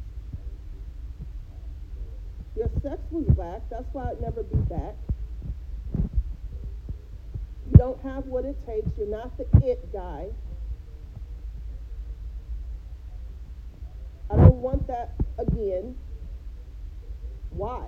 Your 2.56 2.68
sex 2.82 3.00
was 3.10 3.26
back. 3.36 3.62
That's 3.70 3.88
why 3.92 4.10
I'd 4.10 4.20
never 4.20 4.42
be 4.42 4.58
back. 4.68 4.96
You 5.96 7.78
don't 7.78 8.00
have 8.02 8.26
what 8.26 8.44
it 8.44 8.56
takes. 8.66 8.88
You're 8.98 9.08
not 9.08 9.36
the 9.38 9.46
it 9.66 9.90
guy. 9.92 10.26
I 14.30 14.36
don't 14.36 14.62
want 14.62 14.86
that 14.88 15.14
again. 15.38 15.94
Why? 17.50 17.84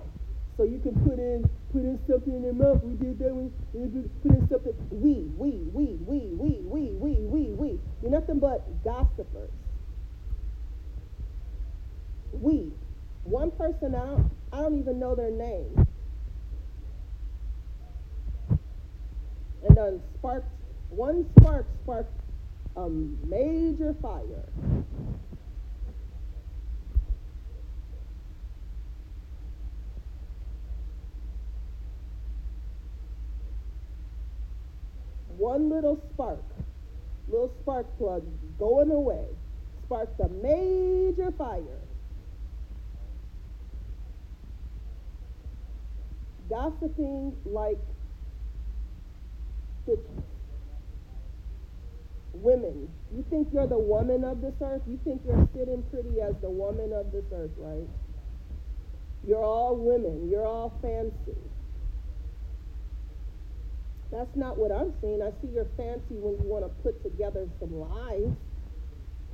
So 0.57 0.65
you 0.65 0.79
can 0.79 0.95
put 1.01 1.19
in 1.19 1.49
put 1.73 1.83
in 1.83 1.99
something 2.09 2.35
in 2.35 2.43
their 2.43 2.53
mouth. 2.53 2.83
We 2.83 2.95
did 2.95 3.19
that 3.19 3.35
one. 3.35 3.53
Put 4.23 4.33
in 4.33 4.49
something. 4.49 4.73
We, 4.91 5.29
we, 5.37 5.51
we, 5.73 5.97
we, 6.01 6.29
we, 6.33 6.61
we, 6.63 6.91
we, 6.93 7.13
we, 7.15 7.43
we. 7.53 7.81
You're 8.03 8.11
nothing 8.11 8.39
but 8.39 8.83
gossipers. 8.85 9.51
We. 12.33 12.73
One 13.25 13.51
person 13.51 13.95
out. 13.95 14.21
I 14.53 14.59
don't 14.61 14.79
even 14.79 14.99
know 14.99 15.15
their 15.15 15.31
name. 15.31 15.87
And 19.69 19.77
then 19.77 20.01
sparked 20.19 20.49
one 20.91 21.27
spark 21.37 21.67
sparked 21.83 22.13
a 22.77 22.89
major 22.89 23.95
fire. 24.01 24.45
One 35.39 35.69
little 35.69 36.01
spark, 36.13 36.43
little 37.29 37.53
spark 37.63 37.87
plug 37.99 38.25
going 38.59 38.91
away, 38.91 39.25
sparked 39.85 40.19
a 40.21 40.29
major 40.29 41.31
fire. 41.33 41.81
Gossiping 46.49 47.35
like 47.45 47.79
bitches. 49.87 50.23
Women, 52.35 52.89
you 53.15 53.25
think 53.31 53.49
you're 53.53 53.67
the 53.67 53.79
woman 53.79 54.23
of 54.23 54.41
this 54.41 54.55
earth? 54.61 54.83
You 54.87 55.01
think 55.05 55.23
you're 55.27 55.49
sitting 55.57 55.83
pretty 55.91 56.21
as 56.21 56.35
the 56.43 56.51
woman 56.51 56.93
of 56.93 57.11
this 57.11 57.25
earth, 57.33 57.51
right? 57.57 57.89
You're 59.27 59.43
all 59.43 59.75
women. 59.77 60.29
You're 60.31 60.47
all 60.47 60.73
fancy. 60.83 61.39
That's 64.11 64.35
not 64.37 64.57
what 64.57 64.71
I'm 64.71 64.93
seeing. 65.01 65.21
I 65.23 65.31
see 65.43 65.49
you're 65.53 65.69
fancy 65.77 66.19
when 66.19 66.35
you 66.35 66.45
want 66.45 66.65
to 66.65 66.71
put 66.83 67.03
together 67.03 67.49
some 67.59 67.75
lies 67.75 68.33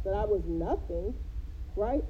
that 0.05 0.14
I 0.14 0.25
was 0.25 0.43
nothing, 0.47 1.14
right? 1.77 2.05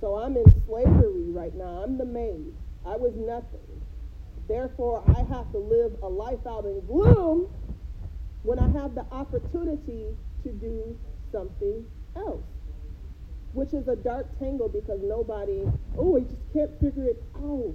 So 0.00 0.16
I'm 0.16 0.36
in 0.36 0.44
slavery 0.66 1.30
right 1.30 1.54
now. 1.54 1.82
I'm 1.84 1.96
the 1.96 2.04
maid. 2.04 2.52
I 2.84 2.96
was 2.96 3.12
nothing. 3.14 3.60
Therefore, 4.48 5.04
I 5.06 5.20
have 5.34 5.50
to 5.52 5.58
live 5.58 5.92
a 6.02 6.08
life 6.08 6.44
out 6.46 6.64
in 6.64 6.84
gloom 6.86 7.48
when 8.42 8.58
I 8.58 8.68
have 8.80 8.94
the 8.94 9.06
opportunity 9.12 10.06
to 10.42 10.50
do 10.50 10.98
something 11.30 11.84
else, 12.16 12.42
which 13.52 13.72
is 13.72 13.86
a 13.86 13.94
dark 13.94 14.26
tangle 14.40 14.68
because 14.68 14.98
nobody, 15.02 15.62
oh, 15.96 16.16
I 16.16 16.20
just 16.20 16.52
can't 16.52 16.78
figure 16.80 17.04
it 17.04 17.22
out. 17.36 17.74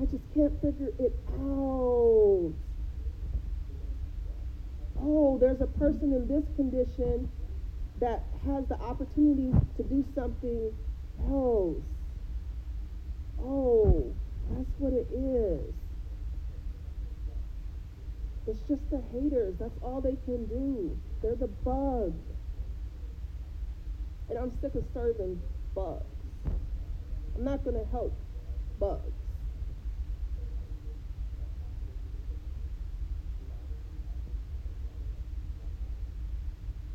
I 0.00 0.04
just 0.06 0.24
can't 0.34 0.60
figure 0.60 0.90
it 0.98 1.12
out. 1.38 2.52
Oh, 5.04 5.38
there's 5.40 5.60
a 5.60 5.66
person 5.66 6.12
in 6.12 6.28
this 6.28 6.44
condition 6.56 7.28
that 8.00 8.22
has 8.46 8.64
the 8.68 8.80
opportunity 8.80 9.52
to 9.76 9.82
do 9.82 10.04
something 10.14 10.72
else. 11.28 11.82
Oh, 13.40 14.12
that's 14.50 14.70
what 14.78 14.92
it 14.92 15.08
is. 15.12 15.74
It's 18.46 18.60
just 18.68 18.82
the 18.90 19.02
haters. 19.12 19.54
That's 19.58 19.78
all 19.82 20.00
they 20.00 20.16
can 20.24 20.46
do. 20.46 20.98
They're 21.22 21.36
the 21.36 21.46
bug. 21.46 22.14
And 24.28 24.38
I'm 24.38 24.52
sick 24.60 24.74
of 24.74 24.84
serving 24.92 25.40
bugs. 25.74 26.04
I'm 27.36 27.44
not 27.44 27.64
going 27.64 27.76
to 27.76 27.90
help 27.90 28.14
bugs. 28.80 29.12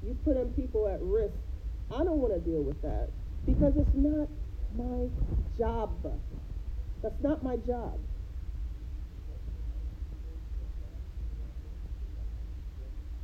You 0.08 0.18
putting 0.24 0.50
people 0.54 0.88
at 0.88 1.02
risk. 1.02 1.36
I 1.92 2.04
don't 2.04 2.20
want 2.20 2.34
to 2.34 2.40
deal 2.40 2.64
with 2.64 2.82
that 2.82 3.10
because 3.46 3.74
it's 3.76 3.94
not 3.94 4.30
my 4.78 5.08
job. 5.58 5.92
That's 7.04 7.22
not 7.22 7.44
my 7.44 7.58
job. 7.58 8.00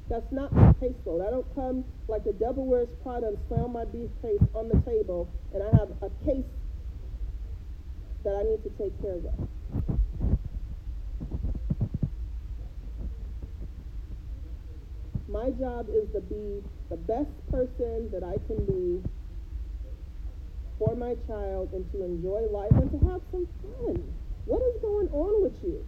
That's 0.09 0.31
not 0.31 0.53
my 0.53 0.73
caseload. 0.73 1.25
I 1.25 1.31
don't 1.31 1.55
come 1.55 1.85
like 2.07 2.25
the 2.25 2.33
devil 2.33 2.65
wears 2.65 2.89
Prada 3.01 3.27
and 3.27 3.37
slam 3.47 3.73
my 3.73 3.85
beef 3.85 4.09
briefcase 4.21 4.47
on 4.53 4.67
the 4.67 4.79
table 4.81 5.29
and 5.53 5.63
I 5.63 5.69
have 5.77 5.89
a 6.01 6.09
case 6.25 6.45
that 8.23 8.35
I 8.35 8.43
need 8.43 8.63
to 8.63 8.69
take 8.77 9.01
care 9.01 9.15
of. 9.15 9.99
My 15.33 15.49
job 15.49 15.87
is 15.89 16.07
to 16.13 16.21
be 16.21 16.61
the 16.91 16.95
best 16.95 17.31
person 17.49 18.07
that 18.11 18.23
I 18.23 18.37
can 18.45 18.63
be 18.65 19.01
for 20.77 20.95
my 20.95 21.15
child 21.27 21.73
and 21.73 21.91
to 21.91 22.03
enjoy 22.03 22.41
life 22.51 22.69
and 22.73 22.91
to 22.91 22.99
have 23.09 23.19
some 23.31 23.47
fun. 23.63 24.13
What 24.45 24.61
is 24.61 24.79
going 24.79 25.07
on 25.09 25.41
with 25.41 25.55
you? 25.63 25.83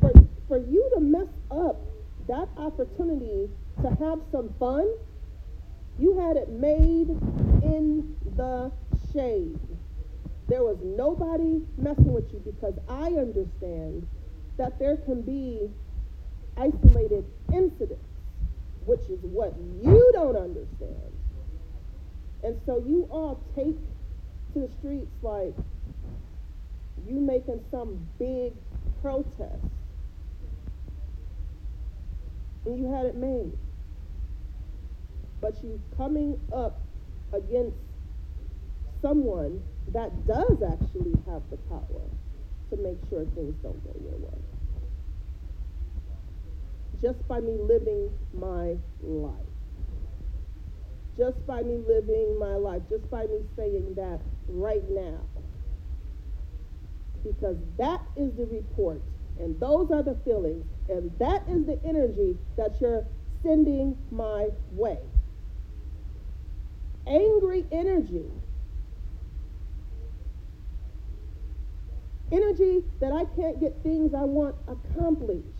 For, 0.00 0.12
for 0.46 0.58
you 0.58 0.88
to 0.94 1.00
mess 1.00 1.26
up 1.50 1.80
that 2.28 2.48
opportunity 2.56 3.50
to 3.82 3.88
have 3.88 4.20
some 4.30 4.54
fun, 4.60 4.88
you 5.98 6.20
had 6.20 6.36
it 6.36 6.50
made 6.50 7.08
in 7.64 8.14
the 8.36 8.70
shade. 9.12 9.58
There 10.46 10.62
was 10.62 10.78
nobody 10.84 11.62
messing 11.76 12.12
with 12.12 12.32
you 12.32 12.38
because 12.44 12.74
I 12.88 13.06
understand 13.18 14.06
that 14.56 14.78
there 14.78 14.98
can 14.98 15.22
be 15.22 15.68
isolated 16.58 17.24
incidents, 17.52 18.04
which 18.84 19.08
is 19.08 19.20
what 19.22 19.54
you 19.82 20.10
don't 20.12 20.36
understand. 20.36 21.12
And 22.42 22.60
so 22.66 22.82
you 22.86 23.08
all 23.10 23.40
take 23.56 23.76
to 24.52 24.60
the 24.60 24.70
streets 24.78 25.10
like 25.22 25.54
you 27.06 27.20
making 27.20 27.60
some 27.70 28.06
big 28.18 28.52
protest. 29.02 29.64
And 32.64 32.78
you 32.78 32.92
had 32.92 33.06
it 33.06 33.16
made. 33.16 33.52
But 35.40 35.62
you 35.62 35.80
coming 35.96 36.38
up 36.52 36.80
against 37.32 37.76
someone 39.00 39.62
that 39.92 40.26
does 40.26 40.62
actually 40.62 41.14
have 41.26 41.42
the 41.50 41.56
power 41.68 42.02
to 42.70 42.76
make 42.76 42.98
sure 43.08 43.24
things 43.34 43.54
don't 43.62 43.82
go 43.84 43.94
your 44.02 44.18
way. 44.18 44.47
Just 47.00 47.26
by 47.28 47.40
me 47.40 47.56
living 47.60 48.10
my 48.32 48.76
life. 49.02 49.46
Just 51.16 51.46
by 51.46 51.62
me 51.62 51.80
living 51.86 52.38
my 52.38 52.56
life. 52.56 52.82
Just 52.90 53.10
by 53.10 53.22
me 53.26 53.40
saying 53.56 53.94
that 53.96 54.20
right 54.48 54.88
now. 54.90 55.20
Because 57.22 57.56
that 57.76 58.00
is 58.16 58.32
the 58.36 58.46
report, 58.46 59.02
and 59.38 59.58
those 59.60 59.90
are 59.90 60.02
the 60.02 60.16
feelings, 60.24 60.64
and 60.88 61.10
that 61.18 61.42
is 61.48 61.66
the 61.66 61.78
energy 61.84 62.36
that 62.56 62.80
you're 62.80 63.04
sending 63.42 63.96
my 64.10 64.48
way. 64.72 64.98
Angry 67.06 67.66
energy 67.72 68.30
energy 72.30 72.82
that 73.00 73.12
I 73.12 73.24
can't 73.36 73.60
get 73.60 73.82
things 73.82 74.14
I 74.14 74.24
want 74.24 74.54
accomplished, 74.66 75.57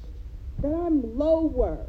that 0.60 0.68
I'm 0.68 1.16
lower. 1.16 1.86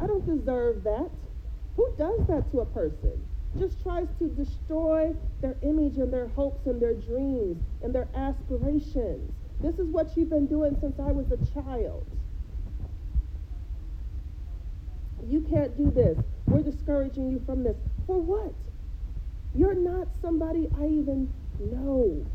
I 0.00 0.06
don't 0.06 0.26
deserve 0.26 0.82
that. 0.84 1.10
Who 1.76 1.88
does 1.96 2.26
that 2.26 2.50
to 2.52 2.60
a 2.60 2.66
person? 2.66 3.22
Just 3.58 3.82
tries 3.82 4.08
to 4.18 4.28
destroy 4.28 5.14
their 5.40 5.56
image 5.62 5.98
and 5.98 6.12
their 6.12 6.28
hopes 6.28 6.66
and 6.66 6.80
their 6.80 6.94
dreams 6.94 7.62
and 7.82 7.94
their 7.94 8.08
aspirations. 8.14 9.30
This 9.60 9.78
is 9.78 9.88
what 9.88 10.16
you've 10.16 10.30
been 10.30 10.46
doing 10.46 10.76
since 10.80 10.98
I 10.98 11.12
was 11.12 11.26
a 11.30 11.36
child. 11.52 12.04
You 15.28 15.40
can't 15.42 15.76
do 15.76 15.90
this. 15.90 16.18
We're 16.46 16.62
discouraging 16.62 17.30
you 17.30 17.40
from 17.46 17.62
this. 17.62 17.76
For 18.06 18.20
what? 18.20 18.52
You're 19.54 19.74
not 19.74 20.08
somebody 20.20 20.68
I 20.80 20.86
even 20.86 21.32
know. 21.60 22.26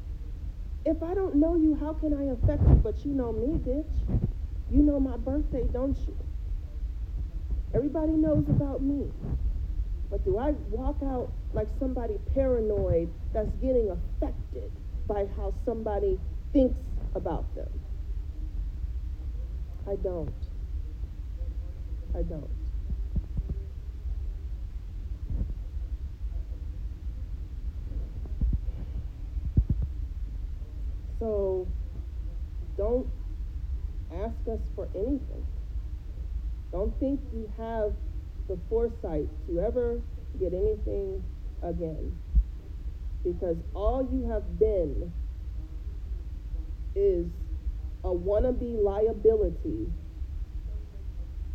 If 0.88 1.04
I 1.04 1.14
don't 1.14 1.36
know 1.36 1.58
you, 1.58 1.76
how 1.76 1.92
can 1.92 2.14
I 2.14 2.32
affect 2.32 2.64
you? 2.64 2.76
But 2.76 3.04
you 3.04 3.12
know 3.12 3.34
me, 3.34 3.60
bitch. 3.60 4.22
You 4.72 4.82
know 4.82 5.02
my 5.02 5.18
birthday, 5.18 5.66
don't 5.74 5.98
you? 6.08 6.16
Everybody 7.76 8.14
knows 8.14 8.46
about 8.48 8.82
me. 8.82 9.12
But 10.10 10.24
do 10.24 10.38
I 10.38 10.52
walk 10.70 10.96
out 11.04 11.34
like 11.54 11.68
somebody 11.78 12.14
paranoid 12.34 13.10
that's 13.34 13.54
getting 13.62 13.90
affected 13.90 14.72
by 15.10 15.28
how 15.36 15.54
somebody 15.66 16.18
thinks 16.54 16.80
about 17.16 17.54
them? 17.54 17.68
I 19.86 19.98
don't. 19.98 20.32
I 22.16 22.22
don't. 22.22 22.57
So 31.20 31.68
don't 32.78 33.08
ask 34.14 34.36
us 34.52 34.60
for 34.76 34.88
anything. 34.96 35.46
Don't 36.72 36.98
think 37.00 37.20
you 37.34 37.52
have 37.58 37.94
the 38.48 38.58
foresight 38.70 39.28
to 39.48 39.60
ever 39.60 40.00
get 40.40 40.54
anything 40.54 41.24
again. 41.64 42.18
Because 43.24 43.58
all 43.74 44.08
you 44.12 44.30
have 44.30 44.60
been 44.60 45.12
is 46.96 47.26
a 48.04 48.10
wannabe 48.10 48.82
liability 48.82 49.88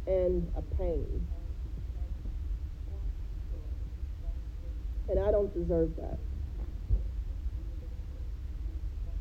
and 0.06 0.50
a 0.56 0.62
pain. 0.76 1.26
And 5.08 5.18
I 5.18 5.30
don't 5.30 5.52
deserve 5.54 5.94
that. 5.96 6.18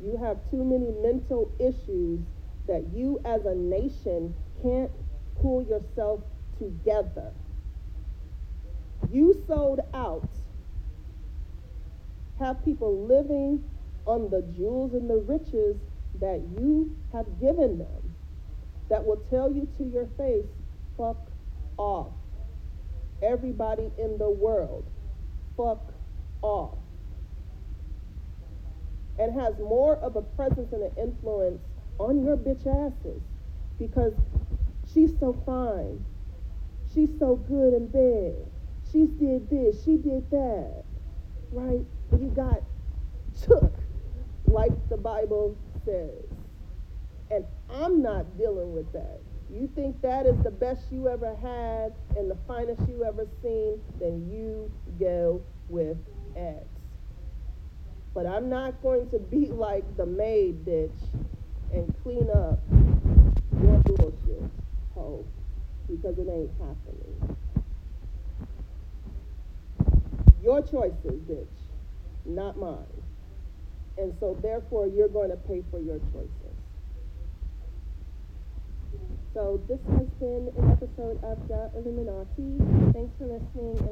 You 0.02 0.16
have 0.16 0.38
too 0.50 0.64
many 0.64 0.90
mental 1.00 1.52
issues 1.60 2.20
that 2.66 2.92
you 2.92 3.20
as 3.24 3.44
a 3.44 3.54
nation 3.54 4.34
can't 4.60 4.90
pull 5.40 5.62
yourself 5.62 6.20
together. 6.58 7.32
You 9.12 9.44
sold 9.46 9.80
out. 9.94 10.28
Have 12.40 12.64
people 12.64 13.06
living 13.06 13.60
on 14.04 14.28
the 14.28 14.42
jewels 14.56 14.94
and 14.94 15.08
the 15.08 15.18
riches 15.18 15.76
that 16.20 16.42
you 16.58 16.90
have 17.12 17.26
given 17.40 17.78
them 17.78 18.16
that 18.90 19.04
will 19.04 19.22
tell 19.30 19.52
you 19.52 19.68
to 19.78 19.84
your 19.84 20.06
face, 20.16 20.46
fuck 20.96 21.30
off. 21.76 22.12
Everybody 23.22 23.92
in 23.98 24.18
the 24.18 24.30
world, 24.30 24.84
fuck 25.56 25.92
off 26.42 26.81
and 29.18 29.38
has 29.38 29.58
more 29.58 29.96
of 29.96 30.16
a 30.16 30.22
presence 30.22 30.72
and 30.72 30.82
an 30.82 30.92
influence 30.96 31.60
on 31.98 32.24
your 32.24 32.36
bitch 32.36 32.66
asses 32.66 33.22
because 33.78 34.14
she's 34.92 35.12
so 35.18 35.32
fine. 35.44 36.04
She's 36.94 37.10
so 37.18 37.36
good 37.36 37.74
in 37.74 37.86
bed. 37.88 38.50
She 38.90 39.06
did 39.06 39.48
this, 39.48 39.82
she 39.84 39.96
did 39.96 40.30
that. 40.30 40.84
Right? 41.50 41.84
You 42.12 42.32
got 42.34 42.62
took, 43.40 43.72
like 44.46 44.72
the 44.88 44.96
Bible 44.96 45.56
says. 45.84 46.24
And 47.30 47.46
I'm 47.70 48.02
not 48.02 48.36
dealing 48.36 48.74
with 48.74 48.92
that. 48.92 49.20
You 49.50 49.68
think 49.74 50.00
that 50.02 50.26
is 50.26 50.42
the 50.42 50.50
best 50.50 50.84
you 50.90 51.08
ever 51.08 51.34
had 51.34 51.92
and 52.18 52.30
the 52.30 52.38
finest 52.46 52.82
you 52.88 53.04
ever 53.04 53.26
seen, 53.42 53.80
then 53.98 54.28
you 54.30 54.70
go 54.98 55.42
with 55.68 55.98
X. 56.36 56.71
But 58.14 58.26
I'm 58.26 58.50
not 58.50 58.82
going 58.82 59.08
to 59.10 59.18
be 59.18 59.46
like 59.46 59.96
the 59.96 60.04
maid 60.04 60.64
bitch 60.66 60.90
and 61.72 61.94
clean 62.02 62.28
up 62.30 62.60
your 63.62 63.78
bullshit, 63.78 64.50
ho, 64.94 65.24
because 65.88 66.18
it 66.18 66.28
ain't 66.28 66.50
happening. 66.60 67.36
Your 70.42 70.60
choices, 70.60 71.20
bitch, 71.30 71.46
not 72.26 72.58
mine. 72.58 72.84
And 73.96 74.14
so 74.20 74.36
therefore 74.42 74.86
you're 74.88 75.08
going 75.08 75.30
to 75.30 75.36
pay 75.36 75.62
for 75.70 75.80
your 75.80 75.98
choices. 76.12 76.30
So 79.32 79.62
this 79.66 79.80
has 79.96 80.08
been 80.20 80.52
an 80.58 80.70
episode 80.70 81.22
of 81.24 81.48
the 81.48 81.70
Illuminati. 81.74 82.92
Thanks 82.92 83.12
for 83.18 83.26
listening 83.26 83.82